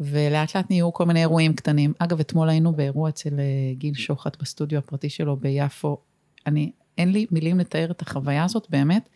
ולאט 0.00 0.56
לאט 0.56 0.70
נהיו 0.70 0.92
כל 0.92 1.04
מיני 1.04 1.20
אירועים 1.20 1.54
קטנים. 1.54 1.92
אגב, 1.98 2.20
אתמול 2.20 2.48
היינו 2.48 2.72
באירוע 2.72 3.08
אצל 3.08 3.40
אה, 3.40 3.44
גיל 3.72 3.94
שוחט 3.94 4.42
בסטודיו 4.42 4.78
הפרטי 4.78 5.10
שלו 5.10 5.36
ביפו. 5.36 5.96
אני, 6.46 6.70
אין 6.98 7.12
לי 7.12 7.26
מילים 7.30 7.58
לתאר 7.58 7.90
את 7.90 8.02
החוויה 8.02 8.44
הזאת, 8.44 8.66
באמת, 8.70 9.08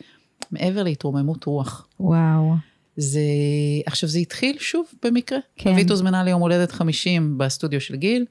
מעבר 0.50 0.82
להתרוממות 0.82 1.44
רוח. 1.44 1.86
וואו. 2.00 2.54
זה, 2.96 3.20
עכשיו 3.86 4.08
זה 4.08 4.18
התחיל 4.18 4.56
שוב 4.58 4.86
במקרה. 5.02 5.38
כן. 5.56 5.70
רבית 5.70 5.90
הוזמנה 5.90 6.24
ליום 6.24 6.40
הולדת 6.40 6.72
50 6.72 7.38
בסטודיו 7.38 7.80
של 7.80 7.96
גיל, 7.96 8.24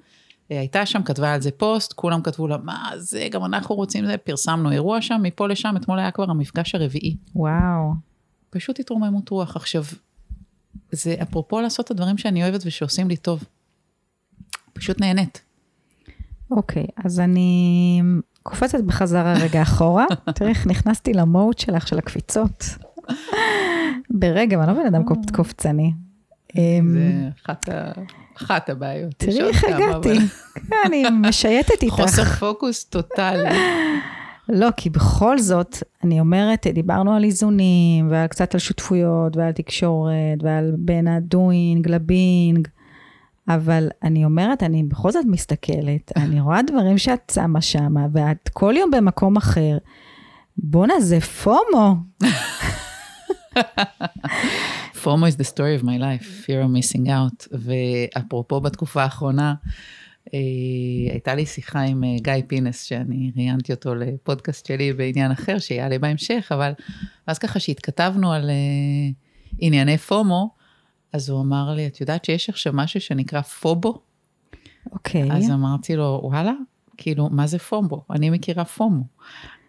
אה, 0.51 0.59
הייתה 0.59 0.85
שם, 0.85 1.03
כתבה 1.03 1.33
על 1.33 1.41
זה 1.41 1.51
פוסט, 1.51 1.93
כולם 1.93 2.21
כתבו 2.21 2.47
לה, 2.47 2.57
מה 2.57 2.91
זה, 2.97 3.27
גם 3.31 3.45
אנחנו 3.45 3.75
רוצים 3.75 4.05
זה, 4.05 4.17
פרסמנו 4.17 4.71
אירוע 4.71 5.01
שם, 5.01 5.19
מפה 5.23 5.47
לשם, 5.47 5.73
אתמול 5.77 5.99
היה 5.99 6.11
כבר 6.11 6.29
המפגש 6.29 6.75
הרביעי. 6.75 7.15
וואו. 7.35 7.93
פשוט 8.49 8.79
התרוממות 8.79 9.29
רוח. 9.29 9.55
עכשיו, 9.55 9.83
זה 10.91 11.15
אפרופו 11.21 11.61
לעשות 11.61 11.85
את 11.85 11.91
הדברים 11.91 12.17
שאני 12.17 12.43
אוהבת 12.43 12.61
ושעושים 12.65 13.07
לי 13.07 13.17
טוב. 13.17 13.43
פשוט 14.73 15.01
נהנית. 15.01 15.41
אוקיי, 16.51 16.85
אז 17.05 17.19
אני 17.19 18.01
קופצת 18.43 18.81
בחזרה 18.81 19.33
רגע 19.33 19.61
אחורה. 19.61 20.05
תראי 20.35 20.49
איך 20.49 20.67
נכנסתי 20.67 21.13
למוד 21.13 21.57
שלך, 21.57 21.87
של 21.87 21.97
הקפיצות. 21.97 22.63
ברגע, 24.09 24.57
אני 24.63 24.67
לא 24.67 24.83
בן 24.83 24.85
אדם 24.87 25.03
קופ- 25.03 25.31
קופצני. 25.35 25.93
אמ, 26.57 26.93
זה 26.93 27.29
אחת, 27.45 27.69
ה... 27.69 27.91
אחת 28.37 28.69
הבעיות. 28.69 29.13
תראי 29.17 29.41
איך 29.41 29.63
הגעתי. 29.63 30.19
כן, 30.53 30.75
אני 30.85 31.03
משייטת 31.21 31.81
איתך. 31.83 31.93
חוסר 31.93 32.23
פוקוס 32.23 32.83
טוטאלי. 32.83 33.57
לא, 34.49 34.67
כי 34.77 34.89
בכל 34.89 35.39
זאת, 35.39 35.77
אני 36.03 36.19
אומרת, 36.19 36.67
דיברנו 36.73 37.13
על 37.13 37.23
איזונים, 37.23 38.07
ועל 38.11 38.27
קצת 38.27 38.53
על 38.53 38.59
שותפויות, 38.59 39.37
ועל 39.37 39.51
תקשורת, 39.51 40.11
ועל 40.43 40.71
בין 40.77 41.07
הדוינג 41.07 41.87
לבינג, 41.87 42.67
אבל 43.47 43.89
אני 44.03 44.25
אומרת, 44.25 44.63
אני 44.63 44.83
בכל 44.83 45.11
זאת 45.11 45.25
מסתכלת, 45.27 46.11
אני 46.23 46.41
רואה 46.41 46.61
דברים 46.61 46.97
שאת 46.97 47.31
שמה 47.35 47.61
שמה, 47.61 48.05
ואת 48.13 48.49
כל 48.53 48.73
יום 48.77 48.91
במקום 48.91 49.37
אחר. 49.37 49.77
בואנה, 50.57 50.93
זה 50.99 51.19
פומו. 51.21 51.95
FOMO 54.93 55.27
is 55.27 55.35
the 55.35 55.43
story 55.43 55.75
of 55.75 55.83
my 55.83 55.97
life, 55.97 56.25
fear 56.45 56.61
of 56.61 56.69
missing 56.69 57.07
out. 57.07 57.47
ואפרופו 57.51 58.61
בתקופה 58.61 59.03
האחרונה, 59.03 59.53
אה, 60.33 60.39
הייתה 61.11 61.35
לי 61.35 61.45
שיחה 61.45 61.81
עם 61.81 62.03
אה, 62.03 62.15
גיא 62.21 62.33
פינס, 62.47 62.83
שאני 62.83 63.31
ראיינתי 63.35 63.73
אותו 63.73 63.95
לפודקאסט 63.95 64.65
שלי 64.65 64.93
בעניין 64.93 65.31
אחר, 65.31 65.59
שיעלה 65.59 65.99
בהמשך, 65.99 66.51
אבל 66.55 66.71
אז 67.27 67.37
ככה 67.37 67.59
שהתכתבנו 67.59 68.33
על 68.33 68.49
אה, 68.49 68.55
ענייני 69.59 69.97
פומו, 69.97 70.49
אז 71.13 71.29
הוא 71.29 71.41
אמר 71.41 71.73
לי, 71.73 71.87
את 71.87 72.01
יודעת 72.01 72.25
שיש 72.25 72.49
עכשיו 72.49 72.73
משהו 72.73 73.01
שנקרא 73.01 73.41
פובו? 73.41 74.01
אוקיי. 74.91 75.31
אז 75.31 75.51
אמרתי 75.51 75.95
לו, 75.95 76.21
וואלה, 76.23 76.53
כאילו, 76.97 77.29
מה 77.29 77.47
זה 77.47 77.59
פומו? 77.59 78.05
אני 78.09 78.29
מכירה 78.29 78.65
פומו. 78.65 79.03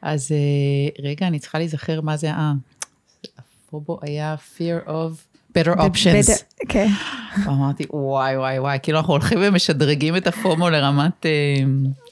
אז 0.02 0.34
רגע, 1.02 1.26
אני 1.26 1.38
צריכה 1.38 1.58
להיזכר 1.58 2.00
מה 2.00 2.16
זה, 2.16 2.30
אה, 2.30 2.52
הפובו 3.72 3.98
היה 4.02 4.34
fear 4.56 4.88
of 4.88 5.38
better 5.58 5.76
options. 5.76 6.42
כן. 6.68 6.86
אמרתי, 7.48 7.84
וואי, 7.90 8.36
וואי, 8.36 8.58
וואי, 8.58 8.78
כאילו 8.82 8.98
אנחנו 8.98 9.12
הולכים 9.12 9.38
ומשדרגים 9.42 10.16
את 10.16 10.26
הפומו 10.26 10.70
לרמת... 10.70 11.26
אה, 11.26 11.30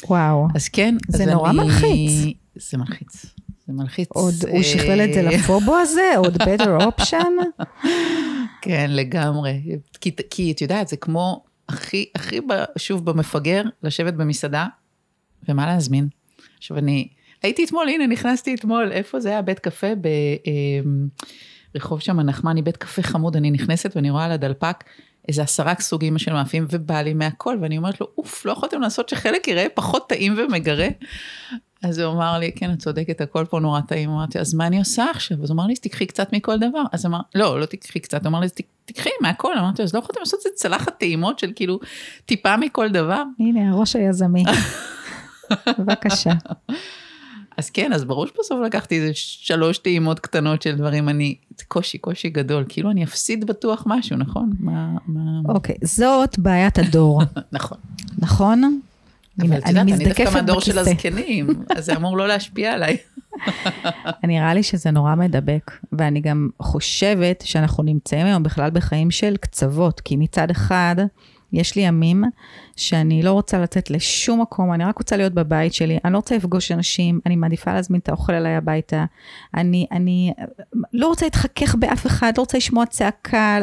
וואו. 0.08 0.46
אז 0.54 0.68
כן, 0.68 0.96
זה 1.08 1.22
אז 1.24 1.28
נורא 1.28 1.50
אני- 1.50 1.58
מלחיץ. 1.58 2.36
זה 2.56 2.78
מלחיץ. 2.78 3.26
זה 3.66 3.72
מלחיץ. 3.72 4.08
עוד, 4.12 4.34
הוא 4.48 4.58
אה, 4.58 4.62
שכלל 4.64 5.00
את 5.00 5.14
זה 5.14 5.22
לפובו 5.22 5.76
הזה? 5.76 6.10
עוד 6.16 6.42
better 6.42 6.82
option? 7.00 7.62
כן, 8.62 8.90
לגמרי. 8.90 9.60
כי, 10.00 10.10
כי 10.30 10.52
את 10.52 10.60
יודעת, 10.60 10.88
זה 10.88 10.96
כמו 10.96 11.44
הכי, 11.68 12.04
הכי, 12.14 12.40
שוב, 12.78 13.04
במפגר, 13.04 13.62
לשבת 13.82 14.14
במסעדה, 14.14 14.66
ומה 15.48 15.66
להזמין. 15.66 16.08
עכשיו, 16.58 16.78
אני 16.78 17.08
הייתי 17.42 17.64
אתמול, 17.64 17.88
הנה, 17.88 18.06
נכנסתי 18.06 18.54
אתמול, 18.54 18.92
איפה 18.92 19.20
זה 19.20 19.28
היה? 19.28 19.42
בית 19.42 19.58
קפה 19.58 19.94
ב... 19.94 20.08
אמ, 20.46 21.08
רחוב 21.74 22.00
שם 22.00 22.20
נחמני, 22.20 22.62
בית 22.62 22.76
קפה 22.76 23.02
חמוד, 23.02 23.36
אני 23.36 23.50
נכנסת 23.50 23.96
ואני 23.96 24.10
רואה 24.10 24.24
על 24.24 24.32
הדלפק 24.32 24.84
איזה 25.28 25.42
עשרה 25.42 25.74
סוגים 25.80 26.18
של 26.18 26.32
מאפים, 26.32 26.66
ובא 26.70 27.00
לי 27.00 27.14
מהכל, 27.14 27.58
ואני 27.60 27.78
אומרת 27.78 28.00
לו, 28.00 28.08
אוף, 28.18 28.44
לא 28.46 28.52
יכולתם 28.52 28.80
לעשות 28.80 29.08
שחלק 29.08 29.48
יראה 29.48 29.66
פחות 29.74 30.08
טעים 30.08 30.34
ומגרה? 30.38 30.88
אז 31.82 31.98
הוא 31.98 32.12
אמר 32.14 32.38
לי, 32.38 32.52
כן, 32.52 32.72
את 32.72 32.78
צודקת, 32.78 33.20
הכל 33.20 33.44
פה 33.50 33.60
נורא 33.60 33.80
טעים. 33.80 34.10
אמרתי, 34.10 34.38
אז 34.38 34.54
מה 34.54 34.66
אני 34.66 34.78
עושה 34.78 35.04
עכשיו? 35.10 35.42
אז 35.42 35.50
הוא 35.50 35.54
אמר 35.54 35.66
לי, 35.66 35.74
תיקחי 35.74 36.06
קצת 36.06 36.32
מכל 36.32 36.58
דבר. 36.58 36.82
אז 36.92 37.06
אמר, 37.06 37.20
לא, 37.34 37.60
לא 37.60 37.66
תיקחי 37.66 38.00
קצת, 38.00 38.22
הוא 38.22 38.30
אמר 38.30 38.40
לי, 38.40 38.46
תיקחי 38.84 39.10
מהכל. 39.20 39.58
אמרתי, 39.58 39.82
אז 39.82 39.94
לא 39.94 39.98
יכולתם 39.98 40.20
לעשות 40.20 40.38
איזה 40.38 40.56
צלחת 40.56 40.98
טעימות 40.98 41.38
של 41.38 41.52
כאילו 41.56 41.80
טיפה 42.26 42.56
מכל 42.56 42.88
דבר? 42.88 43.22
הנה, 43.38 43.70
הראש 43.70 43.96
היזמי. 43.96 44.44
בבקשה. 45.78 46.32
אז 47.56 47.70
כן, 47.70 47.92
אז 47.92 48.04
ברור 48.04 48.26
שבסוף 48.26 48.60
לקחתי 48.66 48.96
איזה 49.00 49.10
שלוש 49.14 49.78
טעימות 49.78 50.20
קטנות 50.20 50.62
של 50.62 50.76
דברים, 50.76 51.08
אני, 51.08 51.34
זה 51.58 51.64
קושי, 51.68 51.98
קושי 51.98 52.30
גדול, 52.30 52.64
כאילו 52.68 52.90
אני 52.90 53.04
אפסיד 53.04 53.46
בטוח 53.46 53.82
משהו, 53.86 54.16
נכון? 54.16 54.50
מה, 54.60 54.88
מה... 55.06 55.20
אוקיי, 55.48 55.76
זאת 55.82 56.38
בעיית 56.38 56.78
הדור. 56.78 57.22
נכון. 57.52 57.78
נכון? 58.18 58.80
אבל 59.38 59.58
את 59.58 59.68
יודעת, 59.68 59.76
אני 59.76 60.04
דווקא 60.04 60.24
מהדור 60.32 60.60
של 60.60 60.78
הזקנים, 60.78 61.48
אז 61.76 61.84
זה 61.84 61.96
אמור 61.96 62.16
לא 62.16 62.28
להשפיע 62.28 62.72
עליי. 62.72 62.96
נראה 64.24 64.54
לי 64.54 64.62
שזה 64.62 64.90
נורא 64.90 65.14
מדבק, 65.14 65.70
ואני 65.92 66.20
גם 66.20 66.48
חושבת 66.62 67.42
שאנחנו 67.46 67.82
נמצאים 67.82 68.26
היום 68.26 68.42
בכלל 68.42 68.70
בחיים 68.70 69.10
של 69.10 69.36
קצוות, 69.36 70.00
כי 70.00 70.16
מצד 70.16 70.50
אחד, 70.50 70.96
יש 71.52 71.76
לי 71.76 71.82
ימים 71.82 72.24
שאני 72.76 73.22
לא 73.22 73.32
רוצה 73.32 73.58
לצאת 73.58 73.90
לשום 73.90 74.40
מקום, 74.40 74.72
אני 74.72 74.84
רק 74.84 74.98
רוצה 74.98 75.16
להיות 75.16 75.32
בבית 75.32 75.74
שלי, 75.74 75.98
אני 76.04 76.12
לא 76.12 76.18
רוצה 76.18 76.36
לפגוש 76.36 76.72
אנשים, 76.72 77.20
אני 77.26 77.36
מעדיפה 77.36 77.74
להזמין 77.74 78.00
את 78.00 78.08
האוכל 78.08 78.34
אליי 78.34 78.56
הביתה, 78.56 79.04
אני, 79.54 79.86
אני 79.92 80.32
לא 80.92 81.06
רוצה 81.06 81.26
להתחכך 81.26 81.74
באף 81.74 82.06
אחד, 82.06 82.32
לא 82.36 82.42
רוצה 82.42 82.58
לשמוע 82.58 82.86
צעקה, 82.86 83.58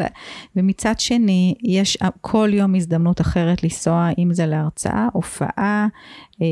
ומצד 0.56 1.00
שני, 1.00 1.54
יש 1.62 1.98
כל 2.20 2.50
יום 2.52 2.74
הזדמנות 2.74 3.20
אחרת 3.20 3.62
לנסוע, 3.62 4.08
אם 4.18 4.32
זה 4.32 4.46
להרצאה, 4.46 5.08
הופעה, 5.12 5.86
אה, 6.42 6.46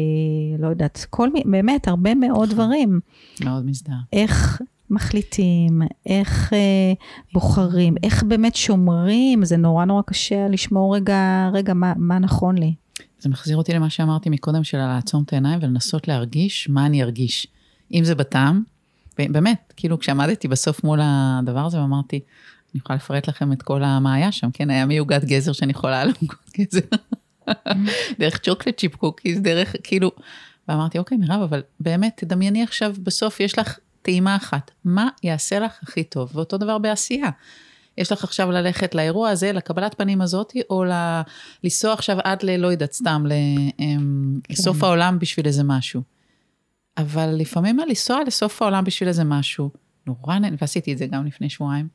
לא 0.58 0.68
יודעת, 0.68 1.06
כל 1.10 1.32
מי, 1.32 1.42
באמת, 1.44 1.88
הרבה 1.88 2.14
מאוד 2.14 2.50
דברים. 2.50 3.00
מאוד 3.44 3.66
מזדהה. 3.66 3.96
איך 4.12 4.62
מחליטים, 4.90 5.82
איך 6.06 6.52
אה, 6.52 6.92
בוחרים, 7.32 7.94
איך 8.02 8.22
באמת 8.22 8.56
שומרים, 8.56 9.44
זה 9.44 9.56
נורא 9.56 9.84
נורא 9.84 10.02
קשה 10.02 10.48
לשמור 10.48 10.96
רגע, 10.96 11.50
רגע, 11.52 11.74
מה, 11.74 11.92
מה 11.96 12.18
נכון 12.18 12.58
לי. 12.58 12.74
זה 13.18 13.28
מחזיר 13.28 13.56
אותי 13.56 13.72
למה 13.72 13.90
שאמרתי 13.90 14.30
מקודם, 14.30 14.64
של 14.64 14.78
לעצום 14.78 15.22
את 15.22 15.32
העיניים 15.32 15.58
ולנסות 15.62 16.08
להרגיש 16.08 16.68
מה 16.68 16.86
אני 16.86 17.02
ארגיש. 17.02 17.46
אם 17.94 18.04
זה 18.04 18.14
בטעם, 18.14 18.62
באמת, 19.18 19.72
כאילו 19.76 19.98
כשעמדתי 19.98 20.48
בסוף 20.48 20.84
מול 20.84 21.00
הדבר 21.02 21.66
הזה 21.66 21.80
ואמרתי, 21.80 22.20
אני 22.74 22.80
יכולה 22.80 22.96
לפרט 22.96 23.28
לכם 23.28 23.52
את 23.52 23.62
כל 23.62 23.80
מה 23.80 24.14
היה 24.14 24.32
שם, 24.32 24.50
כן, 24.52 24.70
היה 24.70 24.86
מעוגת 24.86 25.24
גזר 25.24 25.52
שאני 25.52 25.70
יכולה 25.70 26.04
לעוגות 26.04 26.50
גזר. 26.58 26.80
דרך 28.18 28.38
chocolate 28.38 28.78
chip 28.78 28.96
cookies, 28.96 29.38
דרך, 29.38 29.74
כאילו, 29.82 30.10
ואמרתי, 30.68 30.98
אוקיי, 30.98 31.18
מירב, 31.18 31.40
אבל 31.42 31.62
באמת, 31.80 32.12
תדמייני 32.16 32.62
עכשיו, 32.62 32.94
בסוף 33.02 33.40
יש 33.40 33.58
לך 33.58 33.78
טעימה 34.06 34.36
אחת, 34.36 34.70
מה 34.84 35.08
יעשה 35.22 35.58
לך 35.58 35.78
הכי 35.82 36.04
טוב? 36.04 36.30
ואותו 36.34 36.58
דבר 36.58 36.78
בעשייה. 36.78 37.30
יש 37.98 38.12
לך 38.12 38.24
עכשיו 38.24 38.50
ללכת 38.50 38.94
לאירוע 38.94 39.30
הזה, 39.30 39.52
לקבלת 39.52 39.94
פנים 39.94 40.20
הזאתי, 40.20 40.62
או 40.70 40.84
ל... 40.84 40.92
לנסוע 41.64 41.92
עכשיו 41.92 42.16
עד 42.24 42.42
ללא 42.42 42.68
יודעת, 42.68 42.92
סתם, 42.92 43.24
אמ, 43.80 44.40
כן. 44.44 44.54
לסוף 44.54 44.82
העולם 44.82 45.18
בשביל 45.18 45.46
איזה 45.46 45.62
משהו. 45.64 46.02
אבל 46.96 47.34
לפעמים 47.38 47.78
לנסוע 47.78 48.20
לסוף 48.26 48.62
העולם 48.62 48.84
בשביל 48.84 49.08
איזה 49.08 49.24
משהו, 49.24 49.70
נורא 50.06 50.38
נהנה, 50.38 50.56
ועשיתי 50.60 50.92
את 50.92 50.98
זה 50.98 51.06
גם 51.06 51.26
לפני 51.26 51.50
שבועיים. 51.50 51.88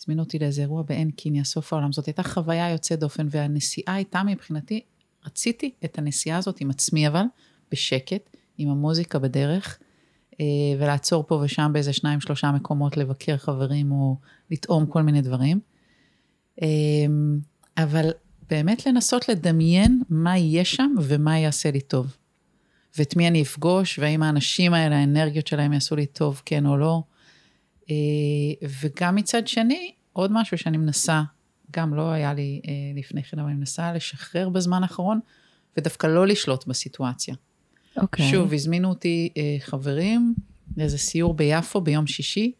הזמינו 0.00 0.22
אותי 0.22 0.38
לאיזה 0.38 0.62
אירוע 0.62 0.82
בעין 0.82 1.10
קיניה, 1.10 1.44
סוף 1.44 1.72
העולם. 1.72 1.92
זאת 1.92 2.06
הייתה 2.06 2.22
חוויה 2.22 2.70
יוצאת 2.70 2.98
דופן, 2.98 3.26
והנסיעה 3.30 3.94
הייתה 3.94 4.22
מבחינתי, 4.22 4.80
רציתי 5.26 5.70
את 5.84 5.98
הנסיעה 5.98 6.38
הזאת 6.38 6.60
עם 6.60 6.70
עצמי 6.70 7.08
אבל, 7.08 7.24
בשקט, 7.72 8.36
עם 8.58 8.68
המוזיקה 8.68 9.18
בדרך, 9.18 9.78
ולעצור 10.78 11.24
פה 11.26 11.34
ושם 11.34 11.70
באיזה 11.72 11.92
שניים, 11.92 12.20
שלושה 12.20 12.52
מקומות 12.52 12.96
לבקר 12.96 13.36
חברים 13.36 13.92
או 13.92 14.16
לטעום 14.50 14.86
כל 14.86 15.02
מיני 15.02 15.22
דברים. 15.22 15.60
אה, 16.62 16.66
אבל 17.76 18.10
באמת 18.50 18.86
לנסות 18.86 19.28
לדמיין 19.28 20.02
מה 20.10 20.38
יהיה 20.38 20.64
שם 20.64 20.94
ומה 21.02 21.38
יעשה 21.38 21.70
לי 21.70 21.80
טוב. 21.80 22.16
ואת 22.98 23.16
מי 23.16 23.28
אני 23.28 23.42
אפגוש, 23.42 23.98
והאם 23.98 24.22
האנשים 24.22 24.74
האלה, 24.74 24.96
האנרגיות 24.96 25.46
שלהם 25.46 25.72
יעשו 25.72 25.96
לי 25.96 26.06
טוב, 26.06 26.42
כן 26.44 26.66
או 26.66 26.76
לא. 26.76 27.02
אה, 27.90 27.96
וגם 28.82 29.14
מצד 29.14 29.48
שני, 29.48 29.92
עוד 30.12 30.32
משהו 30.32 30.58
שאני 30.58 30.76
מנסה, 30.76 31.22
גם 31.70 31.94
לא 31.94 32.10
היה 32.10 32.34
לי 32.34 32.60
לפני 32.94 33.22
כן, 33.22 33.38
אבל 33.38 33.48
אני 33.48 33.58
מנסה 33.58 33.92
לשחרר 33.92 34.48
בזמן 34.48 34.82
האחרון, 34.82 35.20
ודווקא 35.76 36.06
לא 36.06 36.26
לשלוט 36.26 36.66
בסיטואציה. 36.66 37.34
אוקיי. 37.96 38.26
Okay. 38.26 38.30
שוב, 38.30 38.52
הזמינו 38.52 38.88
אותי 38.88 39.28
אה, 39.36 39.56
חברים 39.60 40.34
לאיזה 40.76 40.98
סיור 40.98 41.34
ביפו 41.34 41.80
ביום 41.80 42.06
שישי, 42.06 42.52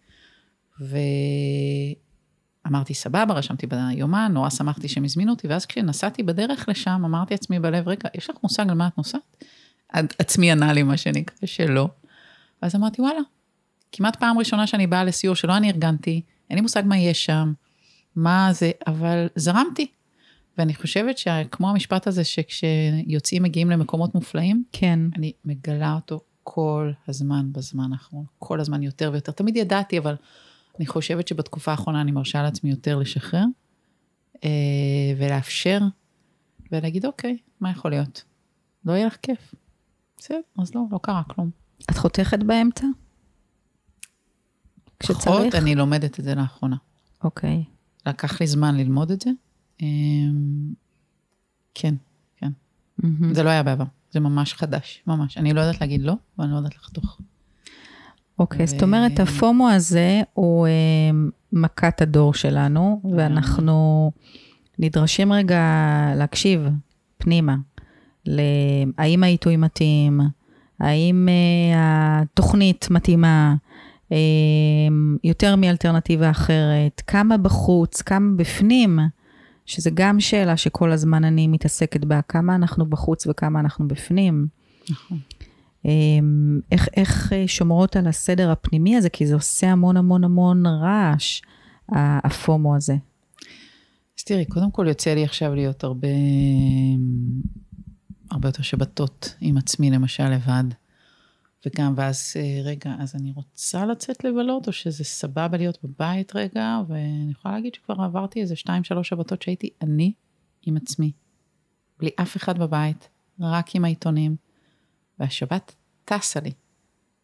ואמרתי, 2.64 2.94
סבבה, 2.94 3.35
רשמתי 3.35 3.66
ביומן, 3.66 4.31
נורא 4.35 4.51
שמחתי 4.51 4.88
שהם 4.88 5.05
הזמינו 5.05 5.33
אותי, 5.33 5.49
ואז 5.49 5.66
כשנסעתי 5.66 6.22
בדרך 6.22 6.68
לשם, 6.68 7.03
אמרתי 7.05 7.35
לעצמי 7.35 7.59
בלב, 7.59 7.88
רגע, 7.88 8.09
יש 8.14 8.31
לך 8.31 8.37
מושג 8.42 8.68
על 8.68 8.75
מה 8.75 8.87
את 8.87 8.99
נוסעת? 8.99 9.44
עצמי 9.92 10.53
ענה 10.53 10.72
לי, 10.72 10.83
מה 10.83 10.96
שנקרא, 10.96 11.46
שלא. 11.46 11.88
ואז 12.62 12.77
אמרתי, 12.77 13.03
וואלה, 13.03 13.20
כמעט 13.92 14.16
פעם 14.16 14.38
ראשונה 14.38 14.66
שאני 14.66 14.87
באה 14.87 15.05
לסיור 15.05 15.35
שלא 15.35 15.57
אני 15.57 15.70
ארגנתי, 15.70 16.22
אין 16.51 16.59
לי 16.59 16.62
מושג 16.62 16.83
מה 16.87 16.99
יש 16.99 17.25
שם, 17.25 17.53
מה 18.16 18.49
זה, 18.53 18.70
אבל 18.87 19.27
זרמתי. 19.37 19.87
ואני 20.58 20.74
חושבת 20.74 21.18
שכמו 21.18 21.70
המשפט 21.70 22.06
הזה, 22.06 22.24
שכשיוצאים 22.24 23.42
מגיעים 23.42 23.70
למקומות 23.70 24.14
מופלאים, 24.14 24.64
כן. 24.72 24.98
אני 25.16 25.32
מגלה 25.44 25.94
אותו 25.94 26.20
כל 26.42 26.92
הזמן 27.08 27.52
בזמן 27.52 27.92
האחרון, 27.92 28.24
כל 28.38 28.60
הזמן 28.60 28.82
יותר 28.82 29.10
ויותר. 29.12 29.32
תמיד 29.32 29.56
ידעתי, 29.56 29.98
אבל 29.98 30.14
אני 30.78 30.86
חושבת 30.86 31.28
שבתקופה 31.28 31.70
האחרונה 31.70 32.00
אני 32.00 32.12
מרשה 32.12 32.42
לעצמי 32.42 32.70
יותר 32.70 32.98
לשחרר, 32.98 33.44
אה, 34.44 34.50
ולאפשר, 35.18 35.80
ולהגיד, 36.72 37.06
אוקיי, 37.06 37.38
מה 37.60 37.70
יכול 37.70 37.90
להיות? 37.90 38.24
לא 38.84 38.92
יהיה 38.92 39.06
לך 39.06 39.16
כיף. 39.22 39.54
בסדר, 40.18 40.40
אז 40.58 40.74
לא, 40.74 40.82
לא 40.90 40.98
קרה 41.02 41.22
כלום. 41.22 41.50
את 41.90 41.96
חותכת 41.96 42.38
באמצע? 42.38 42.86
כשצריך? 45.00 45.24
פחות, 45.24 45.54
אני 45.54 45.74
לומדת 45.74 46.20
את 46.20 46.24
זה 46.24 46.34
לאחרונה. 46.34 46.76
אוקיי. 47.24 47.64
לקח 48.06 48.40
לי 48.40 48.46
זמן 48.46 48.76
ללמוד 48.76 49.10
את 49.10 49.20
זה, 49.20 49.30
אמ, 49.82 50.74
כן, 51.74 51.94
כן. 52.36 52.50
זה 53.32 53.42
לא 53.42 53.48
היה 53.50 53.62
בעבר, 53.62 53.84
זה 54.10 54.20
ממש 54.20 54.54
חדש, 54.54 55.02
ממש. 55.06 55.38
אני 55.38 55.52
לא 55.52 55.60
יודעת 55.60 55.80
להגיד 55.80 56.02
לא, 56.02 56.14
ואני 56.38 56.52
לא 56.52 56.56
יודעת 56.56 56.76
לחתוך. 56.76 57.20
אוקיי, 58.38 58.66
זאת 58.66 58.82
אומרת, 58.82 59.20
הפומו 59.20 59.70
הזה 59.70 60.22
הוא 60.32 60.68
אמ, 60.68 61.30
מכת 61.52 62.02
הדור 62.02 62.34
שלנו, 62.34 63.00
ואנחנו 63.16 64.10
נדרשים 64.78 65.32
רגע 65.32 65.62
להקשיב 66.16 66.68
פנימה, 67.18 67.56
האם 68.98 69.22
העיתוי 69.22 69.56
מתאים, 69.56 70.20
האם 70.80 71.28
אה, 71.28 72.20
התוכנית 72.22 72.90
מתאימה, 72.90 73.54
אמ, 74.10 75.16
יותר 75.24 75.56
מאלטרנטיבה 75.56 76.30
אחרת, 76.30 77.02
כמה 77.06 77.36
בחוץ, 77.36 78.02
כמה 78.02 78.36
בפנים. 78.36 78.98
שזה 79.66 79.90
גם 79.94 80.20
שאלה 80.20 80.57
שכל 80.57 80.92
הזמן 80.92 81.24
אני 81.24 81.48
מתעסקת 81.48 82.05
בה, 82.05 82.22
כמה 82.22 82.55
אנחנו 82.55 82.87
בחוץ 82.87 83.26
וכמה 83.26 83.61
אנחנו 83.61 83.88
בפנים. 83.88 84.46
נכון. 84.90 85.18
אמ, 85.85 86.61
איך, 86.72 86.88
איך 86.96 87.33
אה, 87.33 87.44
שומרות 87.46 87.96
על 87.96 88.07
הסדר 88.07 88.50
הפנימי 88.50 88.96
הזה, 88.96 89.09
כי 89.09 89.26
זה 89.26 89.35
עושה 89.35 89.72
המון 89.72 89.96
המון 89.96 90.24
המון 90.24 90.66
רעש, 90.66 91.42
הפומו 92.24 92.76
הזה. 92.76 92.96
אז 94.18 94.24
תראי, 94.24 94.44
קודם 94.44 94.70
כל 94.70 94.87
יוצא 94.88 95.14
לי 95.14 95.24
עכשיו 95.24 95.55
להיות 95.55 95.85
הרבה, 95.85 96.09
הרבה 98.31 98.48
יותר 98.48 98.62
שבתות 98.62 99.35
עם 99.40 99.57
עצמי, 99.57 99.90
למשל, 99.90 100.29
לבד. 100.29 100.64
וגם, 101.66 101.94
ואז, 101.96 102.32
אה, 102.36 102.60
רגע, 102.62 102.94
אז 102.98 103.14
אני 103.14 103.32
רוצה 103.32 103.86
לצאת 103.86 104.24
לבלות, 104.24 104.66
או 104.66 104.72
שזה 104.72 105.04
סבבה 105.04 105.56
להיות 105.56 105.78
בבית 105.84 106.36
רגע, 106.36 106.80
ואני 106.88 107.30
יכולה 107.30 107.54
להגיד 107.54 107.74
שכבר 107.74 108.02
עברתי 108.02 108.40
איזה 108.40 108.56
שתיים, 108.56 108.84
שלוש 108.84 109.08
שבתות 109.08 109.42
שהייתי 109.42 109.70
אני 109.82 110.12
עם 110.62 110.76
עצמי, 110.76 111.12
בלי 111.98 112.10
אף 112.20 112.36
אחד 112.36 112.58
בבית, 112.58 113.08
רק 113.40 113.74
עם 113.74 113.84
העיתונים, 113.84 114.36
והשבת 115.18 115.74
טסה 116.04 116.40
לי. 116.40 116.52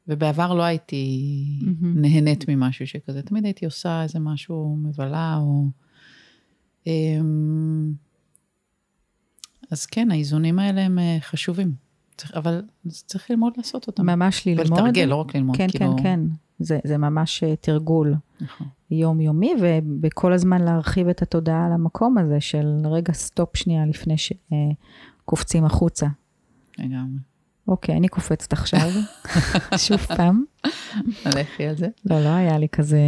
ובעבר 0.08 0.54
לא 0.54 0.62
הייתי 0.62 1.26
mm-hmm. 1.60 1.86
נהנית 1.94 2.48
ממשהו 2.48 2.86
שכזה, 2.86 3.22
תמיד 3.22 3.44
הייתי 3.44 3.64
עושה 3.64 4.02
איזה 4.02 4.18
משהו 4.18 4.76
מבלה, 4.76 5.36
או... 5.40 5.66
אמ, 6.86 7.92
אז 9.70 9.86
כן, 9.86 10.10
האיזונים 10.10 10.58
האלה 10.58 10.80
הם 10.80 10.98
אה, 10.98 11.16
חשובים. 11.20 11.74
צריך, 12.22 12.35
אבל 12.35 12.62
צריך 12.88 13.30
ללמוד 13.30 13.52
לעשות 13.56 13.87
אותם. 13.87 14.06
ממש 14.06 14.46
ללמוד. 14.46 14.70
ולתרגל, 14.70 15.04
לא 15.04 15.16
רק 15.16 15.37
ללמוד. 15.37 15.56
כן, 15.56 15.66
כאילו... 15.70 15.96
כן, 15.96 16.02
כן. 16.02 16.20
זה, 16.58 16.78
זה 16.85 16.98
ממש 16.98 17.42
אה, 17.42 17.56
תרגול. 17.56 18.14
נכון. 18.40 18.66
יומיומי, 18.90 19.54
ובכל 19.61 20.32
הזמן 20.32 20.62
להרחיב 20.62 21.08
את 21.08 21.22
התודעה 21.22 21.66
על 21.66 21.72
המקום 21.72 22.18
הזה 22.18 22.40
של 22.40 22.66
רגע 22.85 23.12
סטופ 23.12 23.56
שנייה 23.56 23.87
לפני 23.87 24.14
שקופצים 24.18 25.64
החוצה. 25.64 26.06
לגמרי. 26.78 27.31
אוקיי, 27.68 27.96
אני 27.96 28.09
קופצת 28.09 28.53
עכשיו, 28.53 28.88
שוב 29.87 29.96
פעם. 29.98 30.44
לכי 31.27 31.66
על 31.66 31.77
זה. 31.77 31.87
לא, 32.07 32.20
לא 32.25 32.29
היה 32.29 32.59
לי 32.59 32.68
כזה, 32.68 33.01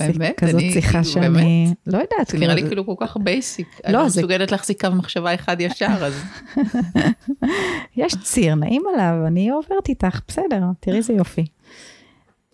באמת? 0.00 0.34
כזאת 0.36 0.54
אני- 0.54 0.72
שיחה 0.72 0.90
כאילו, 0.92 1.04
שאני? 1.04 1.74
לא 1.86 1.96
יודעת, 1.98 2.28
זה 2.28 2.38
נראה 2.38 2.54
לי 2.54 2.60
כאילו, 2.62 2.84
כאילו 2.86 2.96
כל 2.98 3.06
כך 3.06 3.16
basic. 3.16 3.80
לא, 3.88 4.00
אני 4.00 4.10
זה- 4.10 4.20
מסוגלת 4.20 4.52
להחזיק 4.52 4.80
קו 4.84 4.90
מחשבה 4.94 5.34
אחד 5.34 5.56
ישר, 5.60 5.86
אז 5.86 6.22
יש 7.96 8.14
ציר, 8.22 8.54
נעים 8.54 8.82
עליו, 8.94 9.26
אני 9.26 9.50
עוברת 9.50 9.88
איתך, 9.88 10.20
בסדר, 10.28 10.60
תראי 10.80 10.96
איזה 10.96 11.12
יופי. 11.12 11.44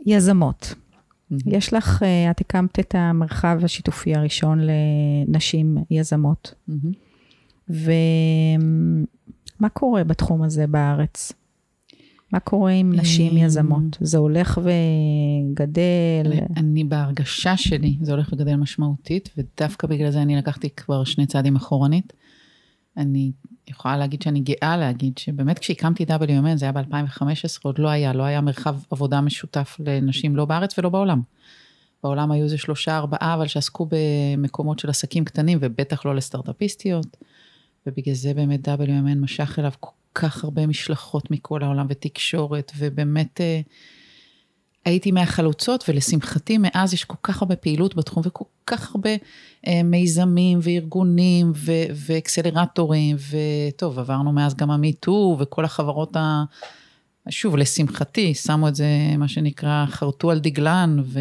יזמות. 0.06 0.74
יש 1.46 1.72
לך, 1.72 2.02
אה, 2.02 2.30
את 2.30 2.40
הקמת 2.40 2.78
את 2.80 2.94
המרחב 2.98 3.58
השיתופי 3.64 4.14
הראשון 4.14 4.60
לנשים 5.28 5.76
יזמות, 5.90 6.54
מהמם. 6.68 6.92
ומה 9.62 9.68
קורה 9.68 10.04
בתחום 10.04 10.42
הזה 10.42 10.66
בארץ? 10.66 11.32
מה 12.32 12.40
קורה 12.40 12.72
עם 12.72 12.92
נשים 12.94 13.36
אה, 13.36 13.42
יזמות? 13.42 13.98
זה 14.00 14.18
הולך 14.18 14.60
וגדל? 14.62 16.32
אני 16.56 16.84
בהרגשה 16.84 17.56
שלי, 17.56 17.96
זה 18.02 18.12
הולך 18.12 18.32
וגדל 18.32 18.56
משמעותית, 18.56 19.30
ודווקא 19.36 19.86
בגלל 19.86 20.10
זה 20.10 20.22
אני 20.22 20.36
לקחתי 20.36 20.70
כבר 20.70 21.04
שני 21.04 21.26
צעדים 21.26 21.56
אחורנית. 21.56 22.12
אני 22.96 23.32
יכולה 23.68 23.96
להגיד 23.96 24.22
שאני 24.22 24.40
גאה 24.40 24.76
להגיד 24.76 25.18
שבאמת 25.18 25.58
כשהקמתי 25.58 26.04
WMN, 26.04 26.56
זה 26.56 26.64
היה 26.64 26.72
ב-2015, 26.72 27.24
עוד 27.62 27.78
לא 27.78 27.88
היה, 27.88 28.12
לא 28.12 28.22
היה 28.22 28.40
מרחב 28.40 28.76
עבודה 28.90 29.20
משותף 29.20 29.76
לנשים 29.84 30.36
לא 30.36 30.44
בארץ 30.44 30.78
ולא 30.78 30.88
בעולם. 30.88 31.20
בעולם 32.02 32.30
היו 32.32 32.44
איזה 32.44 32.58
שלושה, 32.58 32.96
ארבעה, 32.96 33.34
אבל 33.34 33.46
שעסקו 33.46 33.88
במקומות 33.90 34.78
של 34.78 34.90
עסקים 34.90 35.24
קטנים, 35.24 35.58
ובטח 35.60 36.06
לא 36.06 36.14
לסטארט-אפיסטיות. 36.14 37.16
ובגלל 37.86 38.14
זה 38.14 38.34
באמת 38.34 38.68
WMN 38.68 39.18
משך 39.20 39.58
אליו 39.58 39.72
כל 39.80 39.90
כך 40.14 40.44
הרבה 40.44 40.66
משלחות 40.66 41.30
מכל 41.30 41.62
העולם 41.62 41.86
ותקשורת, 41.88 42.72
ובאמת 42.78 43.40
אה, 43.40 43.60
הייתי 44.84 45.12
מהחלוצות, 45.12 45.84
ולשמחתי 45.88 46.58
מאז 46.58 46.94
יש 46.94 47.04
כל 47.04 47.16
כך 47.22 47.42
הרבה 47.42 47.56
פעילות 47.56 47.94
בתחום, 47.94 48.22
וכל 48.26 48.44
כך 48.66 48.94
הרבה 48.94 49.10
אה, 49.66 49.82
מיזמים 49.84 50.58
וארגונים 50.62 51.52
ו- 51.54 51.86
ואקסלרטורים, 51.94 53.16
וטוב, 53.30 53.98
עברנו 53.98 54.32
מאז 54.32 54.54
גם 54.54 54.70
המיטו, 54.70 55.36
וכל 55.40 55.64
החברות 55.64 56.16
ה... 56.16 56.44
שוב, 57.30 57.56
לשמחתי, 57.56 58.34
שמו 58.34 58.68
את 58.68 58.74
זה, 58.74 58.86
מה 59.18 59.28
שנקרא, 59.28 59.86
חרטו 59.88 60.30
על 60.30 60.38
דגלן, 60.38 60.96
ו... 61.04 61.20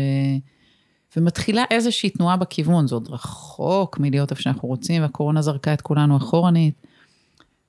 ומתחילה 1.18 1.64
איזושהי 1.72 2.10
תנועה 2.10 2.38
בכיוון, 2.38 2.88
זה 2.88 2.96
עוד 2.96 3.08
רחוק 3.10 4.00
מלהיות 4.00 4.32
איפה 4.32 4.42
שאנחנו 4.42 4.68
רוצים, 4.68 5.02
והקורונה 5.02 5.42
זרקה 5.42 5.74
את 5.74 5.82
כולנו 5.82 6.18
אחורנית. 6.18 6.74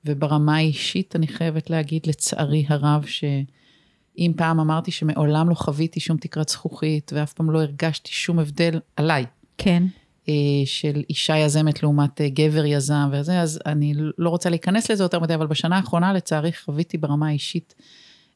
וברמה 0.05 0.55
האישית, 0.55 1.15
אני 1.15 1.27
חייבת 1.27 1.69
להגיד, 1.69 2.01
לצערי 2.05 2.65
הרב, 2.69 3.05
שאם 3.05 4.31
פעם 4.37 4.59
אמרתי 4.59 4.91
שמעולם 4.91 5.49
לא 5.49 5.55
חוויתי 5.55 5.99
שום 5.99 6.17
תקרת 6.17 6.49
זכוכית, 6.49 7.11
ואף 7.15 7.33
פעם 7.33 7.51
לא 7.51 7.61
הרגשתי 7.61 8.11
שום 8.11 8.39
הבדל 8.39 8.79
עליי, 8.95 9.25
כן. 9.57 9.83
אה, 10.29 10.33
של 10.65 11.01
אישה 11.09 11.37
יזמת 11.37 11.83
לעומת 11.83 12.21
אה, 12.21 12.29
גבר 12.29 12.65
יזם 12.65 13.09
וזה, 13.11 13.41
אז 13.41 13.59
אני 13.65 13.93
לא 14.17 14.29
רוצה 14.29 14.49
להיכנס 14.49 14.91
לזה 14.91 15.03
יותר 15.03 15.19
מדי, 15.19 15.35
אבל 15.35 15.47
בשנה 15.47 15.75
האחרונה, 15.75 16.13
לצערי, 16.13 16.51
חוויתי 16.53 16.97
ברמה 16.97 17.27
האישית 17.27 17.75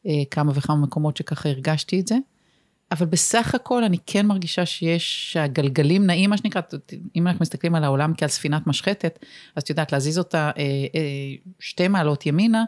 אה, 0.06 0.24
כמה 0.32 0.52
וכמה 0.56 0.76
מקומות 0.76 1.18
שככה 1.18 1.50
הרגשתי 1.50 2.00
את 2.00 2.08
זה. 2.08 2.18
אבל 2.92 3.06
בסך 3.06 3.56
הכל 3.56 3.84
אני 3.84 3.98
כן 4.06 4.26
מרגישה 4.26 4.66
שיש, 4.66 5.34
שהגלגלים 5.34 6.06
נעים, 6.06 6.30
מה 6.30 6.38
שנקרא, 6.38 6.62
אם 7.16 7.28
אנחנו 7.28 7.42
מסתכלים 7.42 7.76
על 7.76 7.84
העולם 7.84 8.14
כעל 8.18 8.30
ספינת 8.30 8.68
משחטת, 8.68 9.20
אז 9.56 9.64
את 9.64 9.70
יודעת, 9.70 9.92
להזיז 9.92 10.18
אותה 10.18 10.52
אה, 10.58 10.64
אה, 10.96 11.36
שתי 11.60 11.88
מעלות 11.88 12.26
ימינה, 12.26 12.64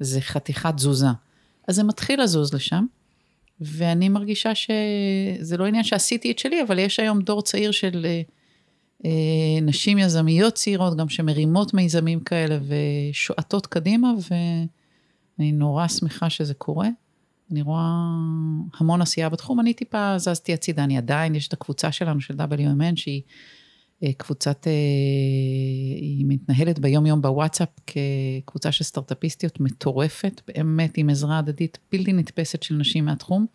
זה 0.00 0.20
חתיכת 0.20 0.74
תזוזה. 0.76 1.06
אז 1.68 1.76
זה 1.76 1.84
מתחיל 1.84 2.22
לזוז 2.22 2.54
לשם, 2.54 2.84
ואני 3.60 4.08
מרגישה 4.08 4.54
שזה 4.54 5.56
לא 5.56 5.66
עניין 5.66 5.84
שעשיתי 5.84 6.30
את 6.30 6.38
שלי, 6.38 6.62
אבל 6.62 6.78
יש 6.78 7.00
היום 7.00 7.20
דור 7.20 7.42
צעיר 7.42 7.70
של 7.70 8.06
אה, 9.04 9.10
נשים 9.62 9.98
יזמיות 9.98 10.54
צעירות, 10.54 10.96
גם 10.96 11.08
שמרימות 11.08 11.74
מיזמים 11.74 12.20
כאלה 12.20 12.58
ושועטות 12.68 13.66
קדימה, 13.66 14.08
ואני 14.28 15.52
נורא 15.52 15.88
שמחה 15.88 16.30
שזה 16.30 16.54
קורה. 16.54 16.88
אני 17.52 17.62
רואה 17.62 17.82
המון 18.78 19.02
עשייה 19.02 19.28
בתחום, 19.28 19.60
אני 19.60 19.74
טיפה 19.74 20.18
זזתי 20.18 20.54
הצידה, 20.54 20.84
אני 20.84 20.98
עדיין, 20.98 21.34
יש 21.34 21.48
את 21.48 21.52
הקבוצה 21.52 21.92
שלנו 21.92 22.20
של 22.20 22.34
WMN, 22.34 22.96
שהיא 22.96 23.22
אה, 24.04 24.12
קבוצת, 24.16 24.66
אה, 24.66 24.72
היא 26.00 26.24
מתנהלת 26.28 26.78
ביום-יום 26.78 27.22
בוואטסאפ 27.22 27.68
כקבוצה 27.86 28.72
של 28.72 28.84
סטארט-אפיסטיות 28.84 29.60
מטורפת, 29.60 30.40
באמת 30.48 30.98
עם 30.98 31.10
עזרה 31.10 31.38
הדדית 31.38 31.78
בלתי 31.92 32.12
נתפסת 32.12 32.62
של 32.62 32.74
נשים 32.74 33.04
מהתחום, 33.04 33.46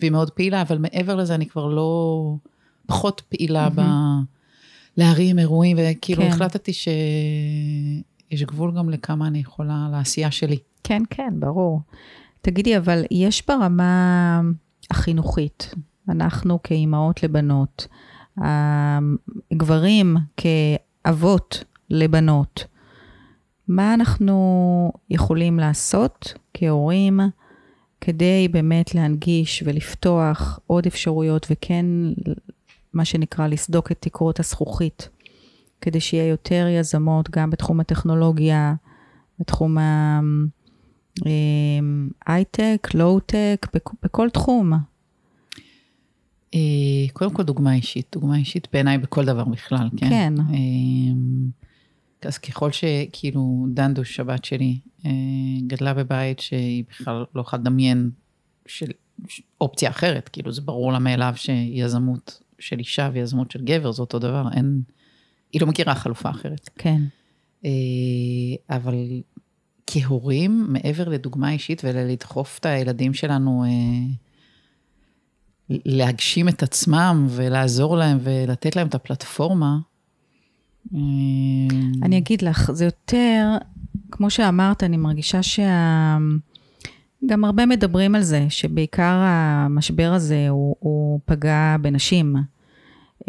והיא 0.00 0.10
מאוד 0.10 0.30
פעילה, 0.30 0.62
אבל 0.62 0.78
מעבר 0.78 1.16
לזה 1.16 1.34
אני 1.34 1.46
כבר 1.46 1.66
לא, 1.66 2.34
פחות 2.86 3.22
פעילה 3.28 3.68
ב... 3.74 3.80
להרים 4.96 5.38
אירועים, 5.38 5.76
וכאילו 5.80 6.22
כן. 6.22 6.28
החלטתי 6.28 6.72
שיש 6.72 8.42
גבול 8.42 8.72
גם 8.76 8.90
לכמה 8.90 9.26
אני 9.26 9.38
יכולה 9.38 9.88
לעשייה 9.92 10.30
שלי. 10.30 10.58
כן, 10.84 11.02
כן, 11.10 11.34
ברור. 11.38 11.80
תגידי, 12.40 12.76
אבל 12.76 13.02
יש 13.10 13.46
ברמה 13.48 14.40
החינוכית, 14.90 15.74
אנחנו 16.08 16.62
כאימהות 16.62 17.22
לבנות, 17.22 17.86
הגברים 19.50 20.16
כאבות 20.36 21.64
לבנות, 21.90 22.64
מה 23.68 23.94
אנחנו 23.94 24.92
יכולים 25.10 25.58
לעשות 25.58 26.34
כהורים 26.54 27.20
כדי 28.00 28.48
באמת 28.48 28.94
להנגיש 28.94 29.62
ולפתוח 29.66 30.60
עוד 30.66 30.86
אפשרויות 30.86 31.46
וכן, 31.50 31.86
מה 32.92 33.04
שנקרא, 33.04 33.46
לסדוק 33.46 33.92
את 33.92 33.96
תקרות 34.00 34.40
הזכוכית, 34.40 35.08
כדי 35.80 36.00
שיהיה 36.00 36.28
יותר 36.28 36.66
יזמות 36.70 37.30
גם 37.30 37.50
בתחום 37.50 37.80
הטכנולוגיה, 37.80 38.74
בתחום 39.40 39.78
ה... 39.78 40.20
הייטק, 42.26 42.88
לואו-טק, 42.94 43.66
בכל 44.02 44.30
תחום. 44.30 44.72
אה, 46.54 47.08
קודם 47.12 47.34
כל 47.34 47.42
דוגמה 47.42 47.74
אישית, 47.74 48.06
דוגמה 48.12 48.36
אישית 48.36 48.68
בעיניי 48.72 48.98
בכל 48.98 49.24
דבר 49.24 49.44
בכלל, 49.44 49.88
כן? 49.96 50.08
כן. 50.08 50.34
אה, 50.38 52.28
אז 52.28 52.38
ככל 52.38 52.70
שכאילו 52.72 53.66
דנדוש, 53.74 54.20
הבת 54.20 54.44
שלי, 54.44 54.78
אה, 55.06 55.10
גדלה 55.66 55.94
בבית 55.94 56.40
שהיא 56.40 56.84
בכלל 56.90 57.24
לא 57.34 57.40
יכולה 57.40 57.60
לדמיין 57.62 58.10
של 58.66 58.90
אופציה 59.60 59.90
אחרת, 59.90 60.28
כאילו 60.28 60.52
זה 60.52 60.60
ברור 60.60 60.92
לה 60.92 60.98
מאליו 60.98 61.32
שיזמות 61.36 62.42
של 62.58 62.78
אישה 62.78 63.10
ויזמות 63.12 63.50
של 63.50 63.64
גבר 63.64 63.92
זה 63.92 64.02
אותו 64.02 64.18
דבר, 64.18 64.48
אין, 64.56 64.82
היא 65.52 65.60
לא 65.60 65.66
מכירה 65.66 65.94
חלופה 65.94 66.30
אחרת. 66.30 66.70
כן. 66.78 67.02
אה, 67.64 67.70
אבל 68.76 68.94
כהורים, 69.92 70.66
מעבר 70.68 71.08
לדוגמה 71.08 71.52
אישית 71.52 71.82
ולדחוף 71.84 72.58
את 72.58 72.66
הילדים 72.66 73.14
שלנו 73.14 73.64
אה, 73.64 74.14
להגשים 75.70 76.48
את 76.48 76.62
עצמם 76.62 77.26
ולעזור 77.30 77.96
להם 77.96 78.18
ולתת 78.22 78.76
להם 78.76 78.86
את 78.86 78.94
הפלטפורמה. 78.94 79.78
אה, 80.94 80.98
אני 82.02 82.18
אגיד 82.18 82.42
לך, 82.42 82.70
זה 82.72 82.84
יותר, 82.84 83.56
כמו 84.10 84.30
שאמרת, 84.30 84.82
אני 84.82 84.96
מרגישה 84.96 85.42
שה... 85.42 86.18
גם 87.26 87.44
הרבה 87.44 87.66
מדברים 87.66 88.14
על 88.14 88.22
זה, 88.22 88.46
שבעיקר 88.48 89.22
המשבר 89.22 90.12
הזה 90.12 90.48
הוא, 90.48 90.76
הוא 90.78 91.20
פגע 91.24 91.76
בנשים 91.80 92.36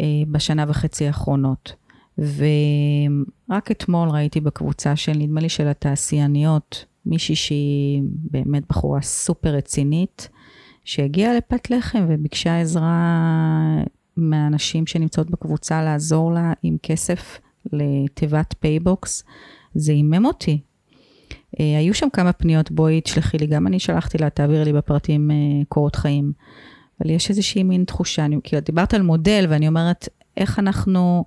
אה, 0.00 0.06
בשנה 0.30 0.64
וחצי 0.68 1.06
האחרונות. 1.06 1.72
ורק 2.18 3.70
אתמול 3.70 4.08
ראיתי 4.08 4.40
בקבוצה 4.40 4.96
של, 4.96 5.12
נדמה 5.12 5.40
לי, 5.40 5.48
של 5.48 5.68
התעשייניות, 5.68 6.84
מישהי 7.06 7.36
שהיא 7.36 8.02
באמת 8.06 8.62
בחורה 8.68 9.02
סופר 9.02 9.50
רצינית, 9.50 10.28
שהגיעה 10.84 11.34
לפת 11.34 11.70
לחם 11.70 12.06
וביקשה 12.08 12.60
עזרה 12.60 13.18
מהנשים 14.16 14.86
שנמצאות 14.86 15.30
בקבוצה 15.30 15.82
לעזור 15.82 16.32
לה 16.32 16.52
עם 16.62 16.76
כסף 16.82 17.40
לתיבת 17.72 18.54
PayBox. 18.60 19.24
זה 19.74 19.92
הימם 19.92 20.24
אותי. 20.24 20.60
אה, 21.30 21.62
היו 21.78 21.94
שם 21.94 22.08
כמה 22.12 22.32
פניות, 22.32 22.70
בואי 22.70 23.00
תשלחי 23.00 23.38
לי, 23.38 23.46
גם 23.46 23.66
אני 23.66 23.78
שלחתי 23.78 24.18
לה, 24.18 24.30
תעבירי 24.30 24.64
לי 24.64 24.72
בפרטים 24.72 25.30
אה, 25.30 25.64
קורות 25.68 25.96
חיים. 25.96 26.32
אבל 27.00 27.10
יש 27.10 27.30
איזושהי 27.30 27.62
מין 27.62 27.84
תחושה, 27.84 28.24
אני, 28.24 28.36
כאילו, 28.44 28.62
דיברת 28.62 28.94
על 28.94 29.02
מודל, 29.02 29.46
ואני 29.48 29.68
אומרת, 29.68 30.08
איך 30.36 30.58
אנחנו 30.58 31.24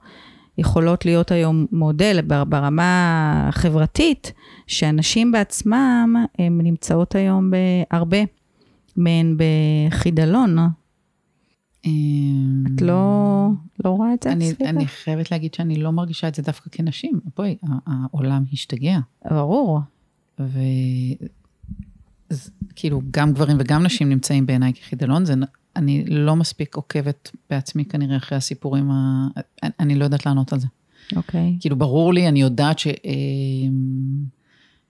יכולות 0.58 1.06
להיות 1.06 1.32
היום 1.32 1.66
מודל 1.72 2.22
ברמה 2.48 3.46
החברתית, 3.50 4.34
שאנשים 4.68 5.32
בעצמם, 5.32 6.26
הן 6.40 6.62
נמצאות 6.62 7.16
היום 7.16 7.52
בהרבה 7.52 8.18
מהן 8.96 9.38
בחידלון. 9.38 10.58
את 11.82 12.82
לא, 12.82 13.50
לא 13.86 13.90
רואה 13.90 14.14
את 14.14 14.24
זה 14.24 14.32
אני, 14.32 14.50
סביבך? 14.50 14.70
אני 14.70 14.88
חייבת 14.88 15.32
להגיד 15.32 15.54
שאני 15.54 15.76
לא 15.76 15.92
מרגישה 15.92 16.28
את 16.28 16.36
זה 16.36 16.42
דווקא 16.42 16.70
כנשים. 16.72 17.20
בואי, 17.38 17.56
העולם 17.88 18.44
השתגע. 18.54 19.00
ברור. 19.30 19.80
וכאילו, 22.72 23.02
גם 23.12 23.34
גברים 23.34 23.58
וגם 23.60 23.84
נשים 23.84 24.10
נמצאים 24.10 24.46
בעיניי 24.46 24.74
כחידלון. 24.74 25.26
זה, 25.26 25.34
אני 25.76 26.06
לא 26.06 26.36
מספיק 26.36 26.76
עוקבת 26.76 27.32
בעצמי 27.50 27.86
כנראה 27.86 28.18
אחרי 28.18 28.38
הסיפורים 28.38 28.92
ה... 28.92 29.28
אני, 29.64 29.72
אני 29.80 29.96
לא 29.96 30.04
יודעת 30.04 30.26
לענות 30.26 30.54
על 30.54 30.60
זה. 30.60 30.68
אוקיי. 31.16 31.58
כאילו, 31.60 31.76
ברור 31.76 32.14
לי, 32.14 32.28
אני 32.28 32.42
יודעת 32.42 32.80
ש... 32.80 32.88
אה, 32.88 32.94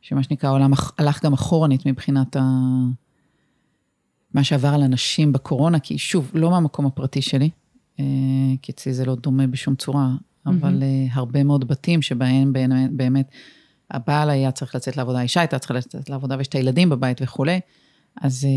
שמה 0.02 0.24
שנקרא, 0.24 0.50
העולם 0.50 0.72
הלך 0.98 1.26
גם 1.26 1.34
אחורנית 1.34 1.86
מבחינת 1.86 2.36
ה... 2.36 2.42
מה 4.34 4.44
שעבר 4.44 4.68
על 4.68 4.84
אנשים 4.84 5.34
בקורונה, 5.34 5.80
כי 5.80 5.98
שוב, 5.98 6.32
לא 6.34 6.50
מהמקום 6.50 6.86
הפרטי 6.86 7.22
שלי, 7.22 7.50
אה, 8.00 8.06
כי 8.62 8.72
אצלי 8.72 8.94
זה 8.94 9.06
לא 9.06 9.16
דומה 9.16 9.48
בשום 9.48 9.76
צורה, 9.76 10.10
אבל 10.46 10.84
אה, 10.84 11.08
הרבה 11.12 11.44
מאוד 11.44 11.68
בתים 11.68 12.02
שבהם 12.02 12.54
באמת, 12.54 12.92
באמת 12.92 13.30
הבעל 13.92 14.30
היה 14.30 14.52
צריך 14.52 14.76
לצאת 14.76 14.98
לעבודה, 14.98 15.20
האישה 15.20 15.40
הייתה 15.40 15.60
צריכה 15.60 15.74
לצאת 15.74 16.10
לעבודה 16.10 16.38
ויש 16.38 16.48
את 16.48 16.56
הילדים 16.56 16.90
בבית 16.90 17.22
וכולי, 17.22 17.60
אז 18.22 18.48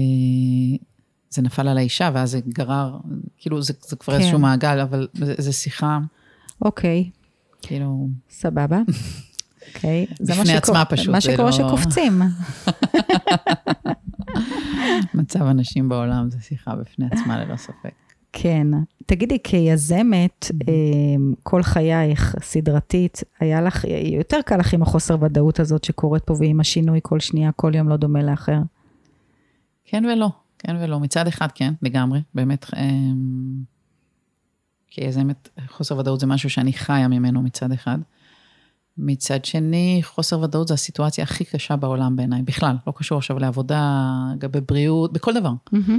זה 1.30 1.42
נפל 1.42 1.68
על 1.68 1.78
האישה, 1.78 2.10
ואז 2.14 2.30
זה 2.30 2.40
גרר, 2.48 2.96
כאילו, 3.38 3.62
זה, 3.62 3.72
זה 3.88 3.96
כבר 3.96 4.14
כן. 4.14 4.20
איזשהו 4.20 4.38
מעגל, 4.38 4.80
אבל 4.80 5.08
זה, 5.14 5.34
זה 5.38 5.52
שיחה, 5.52 5.98
אוקיי, 6.62 7.10
כאילו, 7.62 8.08
סבבה. 8.30 8.78
אוקיי. 9.74 10.06
זה 10.20 10.34
מה 10.34 10.40
בפני 10.42 10.56
שקור- 10.56 10.58
עצמה 10.76 10.84
פשוט, 10.84 11.08
מה 11.08 11.20
שקורה 11.20 11.44
לא- 11.50 11.52
שקופצים. 11.52 12.22
מצב 15.14 15.42
הנשים 15.42 15.88
בעולם 15.88 16.30
זה 16.30 16.38
שיחה 16.40 16.76
בפני 16.76 17.06
עצמה 17.12 17.44
ללא 17.44 17.56
ספק. 17.56 17.92
כן. 18.32 18.66
תגידי, 19.06 19.38
כיזמת. 19.44 20.46
אה, 20.68 20.74
כל 21.42 21.62
חייך, 21.62 22.36
סדרתית, 22.42 23.22
היה 23.40 23.60
לך, 23.60 23.84
יותר 24.12 24.38
קל 24.46 24.56
לך 24.56 24.72
עם 24.74 24.82
החוסר 24.82 25.16
ודאות 25.22 25.60
הזאת 25.60 25.84
שקורית 25.84 26.24
פה 26.24 26.34
ועם 26.40 26.60
השינוי 26.60 26.98
כל 27.02 27.20
שנייה, 27.20 27.52
כל 27.52 27.72
יום 27.74 27.88
לא 27.88 27.96
דומה 27.96 28.22
לאחר. 28.22 28.58
כן 29.84 30.04
ולא, 30.04 30.28
כן 30.58 30.76
ולא. 30.80 31.00
מצד 31.00 31.26
אחד, 31.26 31.48
כן, 31.54 31.74
לגמרי. 31.82 32.20
באמת, 32.34 32.66
אמ, 32.76 33.62
כיזמת, 34.88 35.48
חוסר 35.68 35.96
ודאות 35.96 36.20
זה 36.20 36.26
משהו 36.26 36.50
שאני 36.50 36.72
חיה 36.72 37.08
ממנו 37.08 37.42
מצד 37.42 37.72
אחד. 37.72 37.98
מצד 38.98 39.44
שני, 39.44 40.00
חוסר 40.04 40.40
ודאות 40.40 40.68
זה 40.68 40.74
הסיטואציה 40.74 41.24
הכי 41.24 41.44
קשה 41.44 41.76
בעולם 41.76 42.16
בעיניי, 42.16 42.42
בכלל, 42.42 42.76
לא 42.86 42.92
קשור 42.96 43.18
עכשיו 43.18 43.38
לעבודה, 43.38 44.04
לגבי 44.34 44.60
בריאות, 44.60 45.12
בכל 45.12 45.34
דבר. 45.34 45.52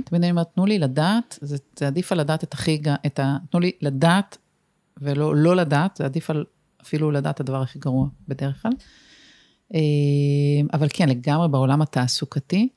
תמיד 0.05 0.21
אני 0.23 0.31
אומרת, 0.31 0.47
תנו 0.55 0.65
לי 0.65 0.79
לדעת, 0.79 1.39
זה, 1.41 1.57
זה 1.79 1.87
עדיף 1.87 2.11
על 2.11 2.19
לדעת 2.19 2.43
את 2.43 2.53
הכי, 2.53 2.81
את 3.05 3.19
ה... 3.19 3.37
תנו 3.51 3.59
לי 3.59 3.71
לדעת 3.81 4.37
ולא 4.97 5.35
לא 5.35 5.55
לדעת, 5.55 5.95
זה 5.97 6.05
עדיף 6.05 6.29
על 6.29 6.45
אפילו 6.81 7.11
לדעת 7.11 7.39
הדבר 7.39 7.61
הכי 7.61 7.79
גרוע 7.79 8.07
בדרך 8.27 8.61
כלל. 8.61 8.71
אה, 9.73 9.79
אבל 10.73 10.87
כן, 10.93 11.09
לגמרי 11.09 11.47
בעולם 11.47 11.81
התעסוקתי, 11.81 12.69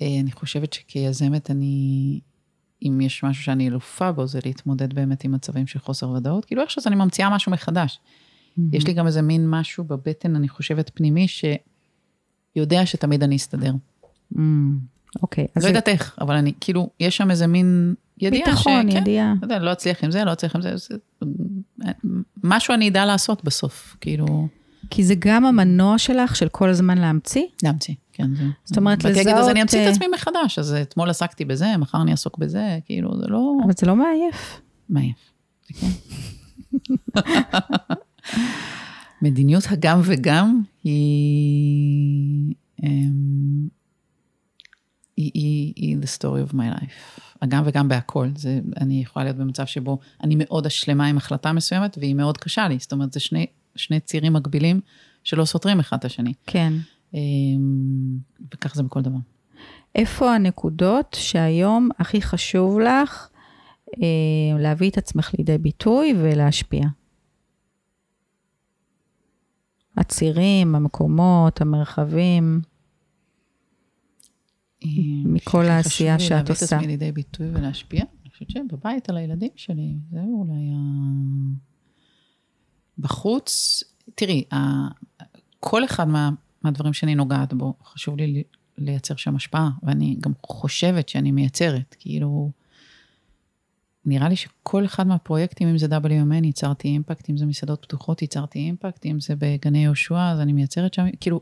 אני 0.00 0.32
חושבת 0.32 0.72
שכיזמת 0.72 1.50
אני, 1.50 2.20
אם 2.82 3.00
יש 3.00 3.22
משהו 3.22 3.44
שאני 3.44 3.68
אלופה 3.68 4.12
בו, 4.12 4.26
זה 4.26 4.38
להתמודד 4.44 4.94
באמת 4.94 5.24
עם 5.24 5.32
מצבים 5.32 5.66
של 5.66 5.78
חוסר 5.78 6.10
ודאות. 6.10 6.44
כאילו 6.44 6.62
איכשהו 6.62 6.80
אז 6.80 6.86
אני 6.86 6.96
ממציאה 6.96 7.30
משהו 7.30 7.52
מחדש. 7.52 7.98
יש 8.72 8.86
לי 8.86 8.92
גם 8.92 9.06
איזה 9.06 9.22
מין 9.22 9.50
משהו 9.50 9.84
בבטן, 9.84 10.36
אני 10.36 10.48
חושבת, 10.48 10.90
פנימי, 10.94 11.26
שיודע 11.28 12.86
שתמיד 12.86 13.22
אני 13.22 13.36
אסתדר. 13.36 13.72
Mm, 14.34 14.38
אוקיי. 15.22 15.46
לא 15.56 15.66
יודעת 15.66 15.88
איך, 15.88 16.16
אבל 16.20 16.34
אני, 16.34 16.52
כאילו, 16.60 16.90
יש 17.00 17.16
שם 17.16 17.30
איזה 17.30 17.46
מין 17.46 17.94
ידיעה 18.18 18.46
ביטחון, 18.46 18.90
שכן, 18.90 18.98
ידיעה. 18.98 19.34
אתה 19.38 19.44
יודע, 19.44 19.58
לא 19.58 19.72
אצליח 19.72 20.04
עם 20.04 20.10
זה, 20.10 20.24
לא 20.24 20.32
אצליח 20.32 20.56
עם 20.56 20.62
זה, 20.62 20.76
זה 20.76 20.96
משהו 22.44 22.74
אני 22.74 22.88
אדע 22.88 23.06
לעשות 23.06 23.44
בסוף, 23.44 23.96
כאילו, 24.00 24.48
כי 24.90 25.04
זה 25.04 25.14
גם 25.18 25.46
המנוע 25.46 25.98
שלך 25.98 26.36
של 26.36 26.48
כל 26.48 26.68
הזמן 26.68 26.98
להמציא? 26.98 27.44
להמציא, 27.62 27.94
כן. 28.16 28.34
זה, 28.34 28.44
זאת 28.64 28.76
אומרת, 28.76 29.02
באתי 29.02 29.16
להגיד, 29.16 29.32
אז 29.32 29.38
לזהות, 29.38 29.50
אני 29.50 29.62
אמציא 29.62 29.82
את 29.82 29.86
אה, 29.86 29.90
עצמי 29.90 30.06
מחדש, 30.14 30.58
אז 30.58 30.74
אתמול 30.82 31.10
עסקתי 31.10 31.44
בזה, 31.44 31.76
מחר 31.76 32.02
אני 32.02 32.10
אעסוק 32.10 32.38
בזה, 32.38 32.78
כאילו, 32.84 33.20
זה 33.20 33.26
לא 33.28 33.52
אבל 33.64 33.72
זה 33.78 33.86
לא 33.86 33.96
מעייף. 33.96 34.60
מעייף. 34.88 35.32
כן. 35.80 35.86
מדיניות 39.22 39.64
הגם 39.70 40.00
וגם 40.04 40.62
היא, 40.84 42.54
אמ, 42.82 43.68
היא, 45.16 45.30
היא, 45.34 45.72
היא 45.76 45.96
the 45.96 46.20
story 46.20 46.50
of 46.50 46.54
my 46.54 46.80
life. 46.80 47.20
הגם 47.42 47.62
וגם 47.66 47.88
בהכל. 47.88 48.28
זה, 48.36 48.60
אני 48.80 49.02
יכולה 49.02 49.24
להיות 49.24 49.36
במצב 49.36 49.66
שבו 49.66 49.98
אני 50.22 50.34
מאוד 50.38 50.66
השלמה 50.66 51.06
עם 51.06 51.16
החלטה 51.16 51.52
מסוימת, 51.52 51.98
והיא 52.00 52.14
מאוד 52.14 52.38
קשה 52.38 52.68
לי. 52.68 52.78
זאת 52.80 52.92
אומרת, 52.92 53.12
זה 53.12 53.20
שני, 53.20 53.46
שני 53.76 54.00
צירים 54.00 54.32
מקבילים 54.32 54.80
שלא 55.24 55.44
סותרים 55.44 55.80
אחד 55.80 55.96
את 55.96 56.04
השני. 56.04 56.32
כן. 56.46 56.72
אמ, 57.14 58.18
וכך 58.54 58.74
זה 58.74 58.82
בכל 58.82 59.02
דבר. 59.02 59.18
איפה 59.94 60.34
הנקודות 60.34 61.16
שהיום 61.18 61.88
הכי 61.98 62.22
חשוב 62.22 62.80
לך 62.80 63.28
אה, 63.96 64.58
להביא 64.58 64.90
את 64.90 64.98
עצמך 64.98 65.30
לידי 65.38 65.58
ביטוי 65.58 66.14
ולהשפיע? 66.16 66.86
הצירים, 69.96 70.74
המקומות, 70.74 71.60
המרחבים. 71.60 72.60
מכל 75.24 75.64
שהכי 75.64 75.72
העשייה 75.72 76.16
חשוב 76.16 76.22
לי 76.22 76.28
שאת 76.28 76.30
להביא 76.30 76.54
את 76.54 76.62
עושה. 76.62 76.76
עצמי 76.76 76.86
לידי 76.86 77.12
ביטוי 77.12 77.50
ולהשפיע. 77.52 78.04
אני 78.22 78.30
חושבת 78.30 78.50
שבבית 78.50 79.08
על 79.08 79.16
הילדים 79.16 79.50
שלי, 79.56 79.94
זה 80.10 80.20
אולי 80.20 80.70
ה... 80.74 80.78
בחוץ, 82.98 83.82
תראי. 84.14 84.44
כל 85.60 85.84
אחד 85.84 86.08
מה... 86.08 86.30
מהדברים 86.66 86.92
שאני 86.92 87.14
נוגעת 87.14 87.54
בו, 87.54 87.74
חשוב 87.84 88.16
לי 88.16 88.42
לייצר 88.78 89.16
שם 89.16 89.36
השפעה, 89.36 89.70
ואני 89.82 90.16
גם 90.20 90.32
חושבת 90.46 91.08
שאני 91.08 91.30
מייצרת, 91.30 91.96
כאילו... 91.98 92.50
נראה 94.08 94.28
לי 94.28 94.36
שכל 94.36 94.84
אחד 94.84 95.06
מהפרויקטים, 95.06 95.68
אם 95.68 95.78
זה 95.78 95.86
WMN, 95.86 96.44
ייצרתי 96.44 96.88
אימפקט, 96.88 97.30
אם 97.30 97.36
זה 97.36 97.46
מסעדות 97.46 97.82
פתוחות, 97.82 98.22
ייצרתי 98.22 98.58
אימפקט, 98.58 99.06
אם 99.06 99.20
זה 99.20 99.34
בגני 99.38 99.84
יהושע, 99.84 100.30
אז 100.32 100.40
אני 100.40 100.52
מייצרת 100.52 100.94
שם, 100.94 101.06
כאילו, 101.20 101.40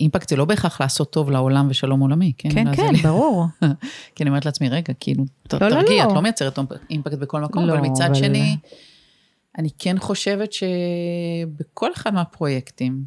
אימפקט 0.00 0.28
זה 0.28 0.36
לא 0.36 0.44
בהכרח 0.44 0.80
לעשות 0.80 1.12
טוב 1.12 1.30
לעולם 1.30 1.66
ושלום 1.70 2.00
עולמי, 2.00 2.32
כן? 2.38 2.48
כן, 2.54 2.74
כן, 2.76 2.92
לי- 2.92 2.98
ברור. 3.02 3.46
כי 4.14 4.22
אני 4.22 4.30
אומרת 4.30 4.46
לעצמי, 4.46 4.68
רגע, 4.68 4.92
כאילו, 5.00 5.24
לא, 5.52 5.58
לא, 5.58 5.70
תרגיע, 5.70 6.04
לא. 6.04 6.10
את 6.10 6.14
לא 6.14 6.22
מייצרת 6.22 6.58
אימפקט 6.90 7.18
בכל 7.18 7.40
מקום, 7.40 7.64
לא, 7.66 7.72
אבל 7.72 7.80
מצד 7.80 8.04
אבל- 8.04 8.14
שני, 8.14 8.56
אני 9.58 9.68
כן 9.78 9.98
חושבת 9.98 10.50
שבכל 10.52 11.92
אחד 11.92 12.14
מהפרויקטים, 12.14 13.04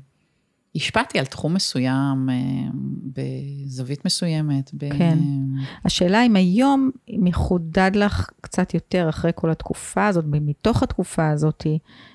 השפעתי 0.76 1.20
על 1.20 1.26
תחום 1.26 1.54
מסוים, 1.54 2.30
אה, 2.30 2.70
בזווית 3.04 4.06
מסוימת. 4.06 4.72
ב... 4.74 4.98
כן. 4.98 5.20
השאלה 5.86 6.26
אם 6.26 6.36
היום 6.36 6.92
מחודד 7.10 7.92
לך 7.96 8.30
קצת 8.42 8.74
יותר 8.74 9.10
אחרי 9.10 9.32
כל 9.36 9.52
התקופה 9.52 10.08
הזאת, 10.08 10.26
מתוך 10.28 10.84
התקופה 10.84 11.30
הזאת, 11.30 11.68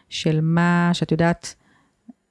של 0.08 0.40
מה 0.42 0.90
שאת 0.92 1.12
יודעת, 1.12 1.54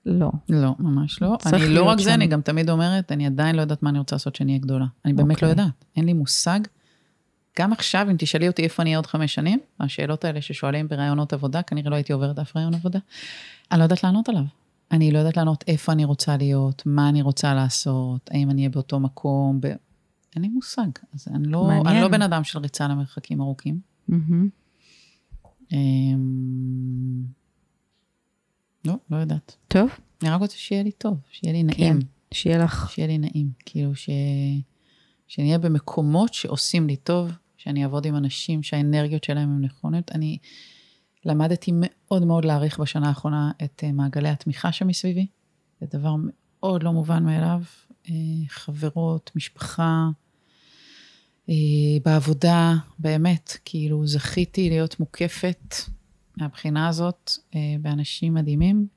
לא. 0.05 0.31
לא, 0.49 0.71
ממש 0.79 1.21
לא. 1.21 1.37
אני 1.45 1.67
לא 1.67 1.83
רק 1.83 1.97
זה, 1.99 2.03
שם. 2.03 2.13
אני 2.13 2.27
גם 2.27 2.41
תמיד 2.41 2.69
אומרת, 2.69 3.11
אני 3.11 3.25
עדיין 3.25 3.55
לא 3.55 3.61
יודעת 3.61 3.83
מה 3.83 3.89
אני 3.89 3.99
רוצה 3.99 4.15
לעשות 4.15 4.33
כשאני 4.33 4.51
אהיה 4.51 4.61
גדולה. 4.61 4.85
אני 5.05 5.13
באמת 5.13 5.35
אוקיי. 5.35 5.45
לא 5.45 5.51
יודעת, 5.51 5.85
אין 5.95 6.05
לי 6.05 6.13
מושג. 6.13 6.59
גם 7.59 7.73
עכשיו, 7.73 8.07
אם 8.11 8.15
תשאלי 8.17 8.47
אותי 8.47 8.63
איפה 8.63 8.83
אני 8.83 8.89
אהיה 8.89 8.97
עוד 8.97 9.07
חמש 9.07 9.33
שנים, 9.33 9.59
השאלות 9.79 10.25
האלה 10.25 10.41
ששואלים 10.41 10.87
בראיונות 10.87 11.33
עבודה, 11.33 11.61
כנראה 11.61 11.89
לא 11.89 11.95
הייתי 11.95 12.13
עוברת 12.13 12.39
אף 12.39 12.55
ראיון 12.55 12.73
עבודה. 12.73 12.99
אני 13.71 13.79
לא 13.79 13.83
יודעת 13.83 14.03
לענות 14.03 14.29
עליו. 14.29 14.43
אני 14.91 15.11
לא 15.11 15.19
יודעת 15.19 15.37
לענות 15.37 15.63
איפה 15.67 15.91
אני 15.91 16.05
רוצה 16.05 16.37
להיות, 16.37 16.83
מה 16.85 17.09
אני 17.09 17.21
רוצה 17.21 17.53
לעשות, 17.53 18.29
האם 18.31 18.49
אני 18.49 18.61
אהיה 18.61 18.69
באותו 18.69 18.99
מקום, 18.99 19.61
ב... 19.61 19.65
אין 20.35 20.41
לי 20.43 20.47
מושג. 20.47 20.87
אז 21.13 21.27
אני 21.27 21.47
לא, 21.47 21.63
מעניין. 21.63 21.87
אני 21.87 22.01
לא 22.01 22.07
בן 22.07 22.21
אדם 22.21 22.43
של 22.43 22.59
ריצה 22.59 22.87
למרחקים 22.87 23.41
ארוכים. 23.41 23.79
אמ, 25.73 27.23
לא, 28.85 28.93
לא 29.09 29.17
יודעת. 29.17 29.55
טוב, 29.67 29.89
אני 30.21 30.29
רק 30.29 30.39
רוצה 30.39 30.57
שיהיה 30.57 30.83
לי 30.83 30.91
טוב, 30.91 31.17
שיהיה 31.29 31.53
לי 31.53 31.73
כן, 31.73 31.83
נעים. 31.83 31.99
שיהיה 32.31 32.57
לך. 32.57 32.91
שיהיה 32.91 33.07
לי 33.07 33.17
נעים. 33.17 33.51
כאילו, 33.65 33.95
ש... 33.95 34.09
שאני 35.27 35.47
אהיה 35.47 35.57
במקומות 35.57 36.33
שעושים 36.33 36.87
לי 36.87 36.95
טוב, 36.95 37.31
שאני 37.57 37.83
אעבוד 37.83 38.05
עם 38.05 38.15
אנשים 38.15 38.63
שהאנרגיות 38.63 39.23
שלהם 39.23 39.49
הן 39.49 39.65
נכונות. 39.65 40.11
אני 40.11 40.37
למדתי 41.25 41.71
מאוד 41.73 42.25
מאוד 42.25 42.45
להעריך 42.45 42.79
בשנה 42.79 43.07
האחרונה 43.07 43.51
את 43.63 43.83
אה, 43.83 43.91
מעגלי 43.91 44.29
התמיכה 44.29 44.71
שמסביבי. 44.71 45.27
זה 45.81 45.87
דבר 45.97 46.15
מאוד 46.19 46.83
לא 46.83 46.93
מובן 46.93 47.23
מאליו. 47.23 47.61
אה, 48.09 48.13
חברות, 48.47 49.31
משפחה, 49.35 50.09
אה, 51.49 51.55
בעבודה, 52.05 52.73
באמת, 52.99 53.57
כאילו, 53.65 54.07
זכיתי 54.07 54.69
להיות 54.69 54.99
מוקפת 54.99 55.75
מהבחינה 56.37 56.87
הזאת 56.87 57.31
באנשים 57.81 58.33
מדהימים, 58.33 58.87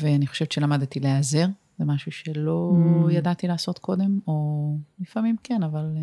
ואני 0.00 0.26
חושבת 0.26 0.52
שלמדתי 0.52 1.00
להיעזר, 1.00 1.46
זה 1.78 1.84
משהו 1.84 2.12
שלא 2.12 2.72
Mm. 3.08 3.12
ידעתי 3.12 3.48
לעשות 3.48 3.78
קודם, 3.78 4.18
או 4.26 4.76
לפעמים 5.00 5.36
כן, 5.42 5.62
אבל 5.62 5.96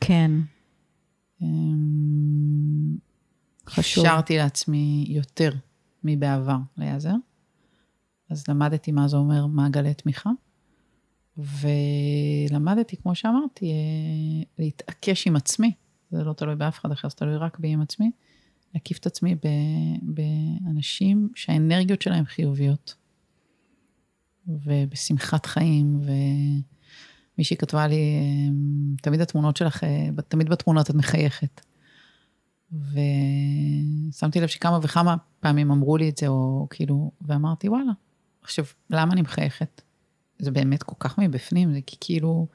כן. 0.00 0.30
חשוב. 3.68 4.04
אפשרתי 4.04 4.36
לעצמי 4.36 5.04
יותר 5.08 5.50
מבעבר 6.04 6.58
להיעזר. 6.76 7.14
אז 8.30 8.44
למדתי 8.48 8.92
מה 8.92 9.08
זה 9.08 9.16
אומר 9.16 9.46
מעגלי 9.46 9.94
תמיכה, 9.94 10.30
ולמדתי, 11.38 12.96
כמו 12.96 13.14
שאמרתי, 13.14 13.70
אה, 13.70 14.44
להתעקש 14.58 15.26
עם 15.26 15.36
עצמי. 15.36 15.72
זה 16.10 16.24
לא 16.24 16.32
תלוי 16.32 16.56
באף 16.56 16.78
אחד 16.78 16.92
אחר, 16.92 17.08
זה 17.08 17.16
תלוי 17.16 17.36
רק 17.36 17.58
בי 17.58 17.68
עם 17.68 17.80
עצמי. 17.80 18.10
להקיף 18.74 18.98
את 18.98 19.06
עצמי 19.06 19.34
באנשים 20.02 21.28
שהאנרגיות 21.34 22.02
שלהם 22.02 22.24
חיוביות. 22.24 22.94
ובשמחת 24.48 25.46
חיים, 25.46 26.00
ומישהי 27.36 27.56
כתבה 27.56 27.86
לי, 27.86 27.96
אמ, 27.96 28.94
תמיד 29.02 29.20
התמונות 29.20 29.56
שלך, 29.56 29.84
אה, 29.84 30.08
תמיד 30.28 30.48
בתמונות 30.48 30.90
את 30.90 30.94
מחייכת. 30.94 31.60
ושמתי 34.16 34.40
לב 34.40 34.46
שכמה 34.46 34.78
וכמה 34.82 35.16
פעמים 35.40 35.70
אמרו 35.70 35.96
לי 35.96 36.08
את 36.08 36.16
זה, 36.16 36.26
או 36.26 36.66
כאילו, 36.70 37.10
ואמרתי, 37.20 37.68
וואלה, 37.68 37.92
עכשיו, 38.42 38.64
למה 38.90 39.12
אני 39.12 39.22
מחייכת? 39.22 39.82
זה 40.38 40.50
באמת 40.50 40.82
כל 40.82 40.94
כך 41.00 41.18
מבפנים, 41.18 41.72
זה 41.72 41.80
כי 41.86 41.96
כאילו, 42.00 42.46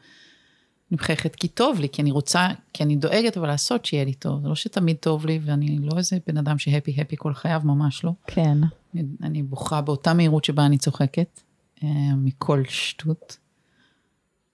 אני 0.91 0.95
מחייכת 0.95 1.35
כי 1.35 1.47
טוב 1.47 1.79
לי, 1.79 1.89
כי 1.89 2.01
אני 2.01 2.11
רוצה, 2.11 2.47
כי 2.73 2.83
אני 2.83 2.95
דואגת 2.95 3.37
אבל 3.37 3.47
לעשות 3.47 3.85
שיהיה 3.85 4.05
לי 4.05 4.13
טוב. 4.13 4.41
זה 4.41 4.47
לא 4.47 4.55
שתמיד 4.55 4.97
טוב 4.99 5.25
לי, 5.25 5.39
ואני 5.45 5.79
לא 5.79 5.97
איזה 5.97 6.17
בן 6.27 6.37
אדם 6.37 6.57
שהפי-הפי 6.57 7.15
כל 7.19 7.33
חייו, 7.33 7.61
ממש 7.63 8.03
לא. 8.03 8.11
כן. 8.27 8.57
אני, 8.93 9.03
אני 9.23 9.43
בוכה 9.43 9.81
באותה 9.81 10.13
מהירות 10.13 10.45
שבה 10.45 10.65
אני 10.65 10.77
צוחקת, 10.77 11.41
אה, 11.83 12.15
מכל 12.17 12.63
שטות. 12.69 13.37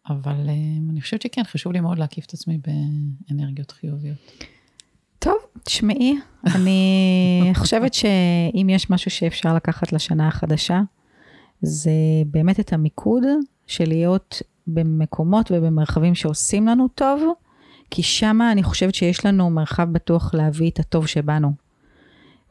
אבל 0.10 0.50
אה, 0.50 0.54
אני 0.90 1.02
חושבת 1.02 1.22
שכן, 1.22 1.44
חשוב 1.44 1.74
לי 1.74 1.80
מאוד 1.80 2.00
להקיף 2.00 2.26
את 2.26 2.34
עצמי 2.34 2.58
באנרגיות 3.30 3.72
חיוביות. 3.72 4.18
טוב, 5.20 5.36
תשמעי, 5.64 6.20
אני 6.46 7.52
חושבת 7.60 7.94
שאם 7.94 8.68
יש 8.70 8.90
משהו 8.90 9.12
שאפשר 9.12 9.56
לקחת 9.56 9.94
לשנה 9.94 10.28
החדשה, 10.28 10.82
זה 11.62 11.92
באמת 12.26 12.60
את 12.60 12.74
המיקוד 12.74 13.24
של 13.68 13.88
להיות 13.88 14.42
במקומות 14.68 15.52
ובמרחבים 15.52 16.16
שעושים 16.16 16.68
לנו 16.68 16.88
טוב, 16.88 17.24
כי 17.92 18.04
שמה 18.04 18.52
אני 18.52 18.64
חושבת 18.64 18.96
שיש 18.96 19.26
לנו 19.26 19.50
מרחב 19.50 19.92
בטוח 19.92 20.34
להביא 20.34 20.70
את 20.70 20.80
הטוב 20.80 21.08
שבנו. 21.08 21.52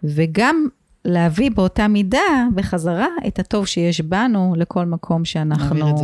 וגם 0.04 0.66
להביא 1.04 1.50
באותה 1.50 1.88
מידה, 1.88 2.46
בחזרה, 2.54 3.06
את 3.26 3.38
הטוב 3.38 3.66
שיש 3.66 4.00
בנו 4.00 4.54
לכל 4.56 4.86
מקום 4.86 5.24
שאנחנו 5.24 5.94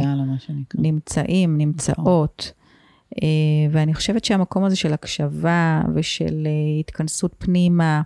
נמצאים, 0.74 1.58
נמצאות. 1.58 2.52
אה, 3.22 3.28
ואני 3.70 3.94
חושבת 3.94 4.24
שהמקום 4.24 4.64
הזה 4.64 4.76
של 4.76 4.92
הקשבה 4.92 5.82
ושל 5.94 6.46
אה, 6.46 6.80
התכנסות 6.80 7.34
פנימה, 7.38 8.02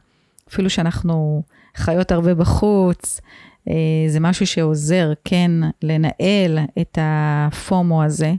אפילו 0.48 0.70
שאנחנו 0.70 1.42
חיות 1.76 2.12
הרבה 2.12 2.34
בחוץ, 2.34 3.20
אה, 3.68 3.74
זה 4.08 4.20
משהו 4.20 4.46
שעוזר, 4.46 5.12
כן, 5.24 5.50
לנהל 5.82 6.58
את 6.80 6.98
הפומו 7.00 8.04
הזה 8.04 8.34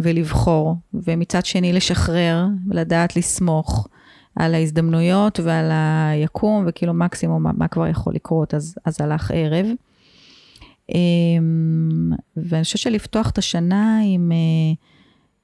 ולבחור, 0.00 0.76
ומצד 0.94 1.44
שני 1.44 1.72
לשחרר, 1.72 2.46
לדעת 2.70 3.16
לסמוך 3.16 3.88
על 4.36 4.54
ההזדמנויות 4.54 5.40
ועל 5.40 5.70
היקום, 5.72 6.64
וכאילו 6.68 6.94
מקסימום 6.94 7.42
מה, 7.42 7.50
מה 7.56 7.68
כבר 7.68 7.86
יכול 7.86 8.14
לקרות, 8.14 8.54
אז, 8.54 8.74
אז 8.84 9.00
הלך 9.00 9.30
ערב. 9.34 9.66
אמ, 10.94 12.10
ואני 12.36 12.64
חושבת 12.64 12.80
שלפתוח 12.80 13.30
את 13.30 13.38
השנה 13.38 14.00
עם, 14.04 14.32
אה, 14.32 14.74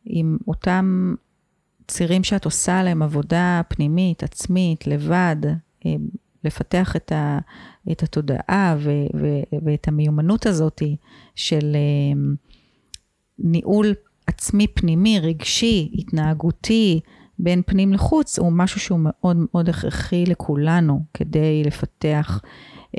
עם 0.05 0.39
אותם 0.49 1.15
צירים 1.89 2.25
שאת 2.25 2.45
עושה 2.45 2.81
עליהם 2.81 3.03
עבודה 3.03 3.61
פנימית, 3.69 4.23
עצמית, 4.23 4.87
לבד, 4.87 5.37
אה, 5.87 5.95
לפתח 6.45 6.97
את, 6.97 7.13
ה, 7.13 7.39
את 7.93 8.03
התודעה 8.03 8.77
ו, 8.79 8.91
ו, 9.15 9.27
ואת 9.65 9.89
המיומנות 9.89 10.47
הזאת 10.47 10.83
של 11.35 11.75
אה, 11.75 12.21
ניהול 13.39 13.95
עצמי 14.27 14.67
פנימי, 14.67 15.21
רגשי, 15.21 15.91
התנהגותי, 15.95 17.01
בין 17.39 17.63
פנים 17.67 17.93
לחוץ, 17.93 18.39
הוא 18.39 18.53
משהו 18.53 18.81
שהוא 18.81 19.01
מאוד 19.03 19.37
מאוד 19.37 19.69
הכרחי 19.69 20.25
לכולנו 20.27 21.05
כדי 21.15 21.63
לפתח 21.65 22.41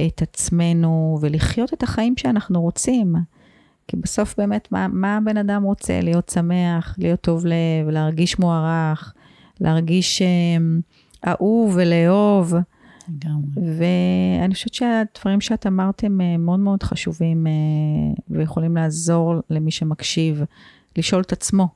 את 0.07 0.21
עצמנו 0.21 1.17
ולחיות 1.21 1.73
את 1.73 1.83
החיים 1.83 2.17
שאנחנו 2.17 2.61
רוצים. 2.61 3.15
כי 3.87 3.97
בסוף 3.97 4.35
באמת, 4.37 4.67
מה, 4.71 4.87
מה 4.87 5.17
הבן 5.17 5.37
אדם 5.37 5.63
רוצה? 5.63 6.01
להיות 6.01 6.29
שמח, 6.29 6.95
להיות 6.97 7.21
טוב 7.21 7.45
לב, 7.45 7.89
להרגיש 7.89 8.39
מוערך, 8.39 9.13
להרגיש 9.59 10.21
אה, 10.21 10.27
אהוב 11.27 11.73
ולאהוב. 11.75 12.53
לגמרי. 13.09 13.77
ואני 13.77 14.53
חושבת 14.53 14.73
שהדברים 14.73 15.41
שאת 15.41 15.67
אמרת 15.67 16.03
הם 16.03 16.21
אה, 16.21 16.37
מאוד 16.37 16.59
מאוד 16.59 16.83
חשובים 16.83 17.47
אה, 17.47 17.51
ויכולים 18.29 18.75
לעזור 18.75 19.35
למי 19.49 19.71
שמקשיב, 19.71 20.43
לשאול 20.97 21.21
את 21.21 21.31
עצמו, 21.31 21.67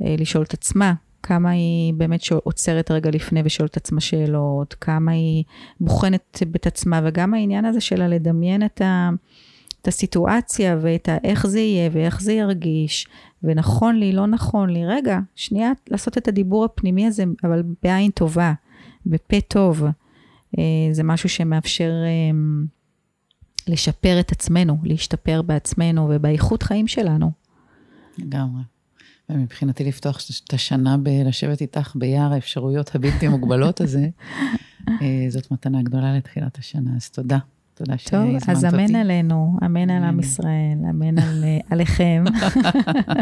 לשאול 0.00 0.44
את 0.44 0.54
עצמה, 0.54 0.94
כמה 1.26 1.50
היא 1.50 1.94
באמת 1.94 2.20
עוצרת 2.44 2.90
רגע 2.90 3.10
לפני 3.10 3.42
ושואלת 3.44 3.70
את 3.70 3.76
עצמה 3.76 4.00
שאלות, 4.00 4.74
כמה 4.74 5.12
היא 5.12 5.44
בוחנת 5.80 6.42
את 6.56 6.66
עצמה, 6.66 7.00
וגם 7.04 7.34
העניין 7.34 7.64
הזה 7.64 7.80
שלה 7.80 8.08
לדמיין 8.08 8.64
את, 8.64 8.80
ה, 8.80 9.10
את 9.82 9.88
הסיטואציה 9.88 10.78
ואת 10.80 11.08
ה, 11.08 11.16
איך 11.24 11.46
זה 11.46 11.60
יהיה 11.60 11.90
ואיך 11.92 12.20
זה 12.20 12.32
ירגיש, 12.32 13.06
ונכון 13.42 13.96
לי, 13.96 14.12
לא 14.12 14.26
נכון 14.26 14.70
לי. 14.70 14.86
רגע, 14.86 15.18
שנייה, 15.34 15.72
לעשות 15.90 16.18
את 16.18 16.28
הדיבור 16.28 16.64
הפנימי 16.64 17.06
הזה, 17.06 17.24
אבל 17.44 17.62
בעין 17.82 18.10
טובה, 18.10 18.52
בפה 19.06 19.40
טוב. 19.40 19.84
אה, 20.58 20.62
זה 20.92 21.02
משהו 21.02 21.28
שמאפשר 21.28 21.90
אה, 22.04 22.36
לשפר 23.68 24.20
את 24.20 24.32
עצמנו, 24.32 24.78
להשתפר 24.82 25.42
בעצמנו 25.42 26.08
ובאיכות 26.10 26.62
חיים 26.62 26.86
שלנו. 26.86 27.30
לגמרי. 28.18 28.73
ומבחינתי 29.28 29.84
לפתוח 29.84 30.18
את 30.44 30.52
השנה 30.52 30.96
בלשבת 30.96 31.60
איתך 31.60 31.92
ביער 31.96 32.32
האפשרויות 32.32 32.94
הבלתי 32.94 33.28
מוגבלות 33.28 33.80
הזה, 33.80 34.08
אה, 34.88 35.26
זאת 35.28 35.50
מתנה 35.50 35.82
גדולה 35.82 36.16
לתחילת 36.16 36.58
השנה, 36.58 36.90
אז 36.96 37.10
תודה. 37.10 37.38
תודה 37.74 37.98
שהזמנת 37.98 38.34
אותי. 38.34 38.46
טוב, 38.46 38.56
אז 38.56 38.64
אמן 38.64 38.96
עלינו, 38.96 39.58
אמן 39.66 39.90
על 39.90 40.04
עם 40.04 40.20
ישראל, 40.20 40.78
אמן 40.90 41.18
על, 41.18 41.44
אה, 41.44 41.58
עליכם. 41.70 42.24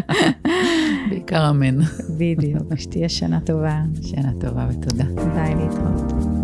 בעיקר 1.10 1.50
אמן. 1.50 1.78
בדיוק, 2.18 2.76
שתהיה 2.76 3.08
שנה 3.08 3.40
טובה. 3.40 3.82
שנה 4.02 4.32
טובה 4.40 4.68
ותודה. 4.70 5.04
ביי, 5.34 5.54
להתראות. 5.54 6.41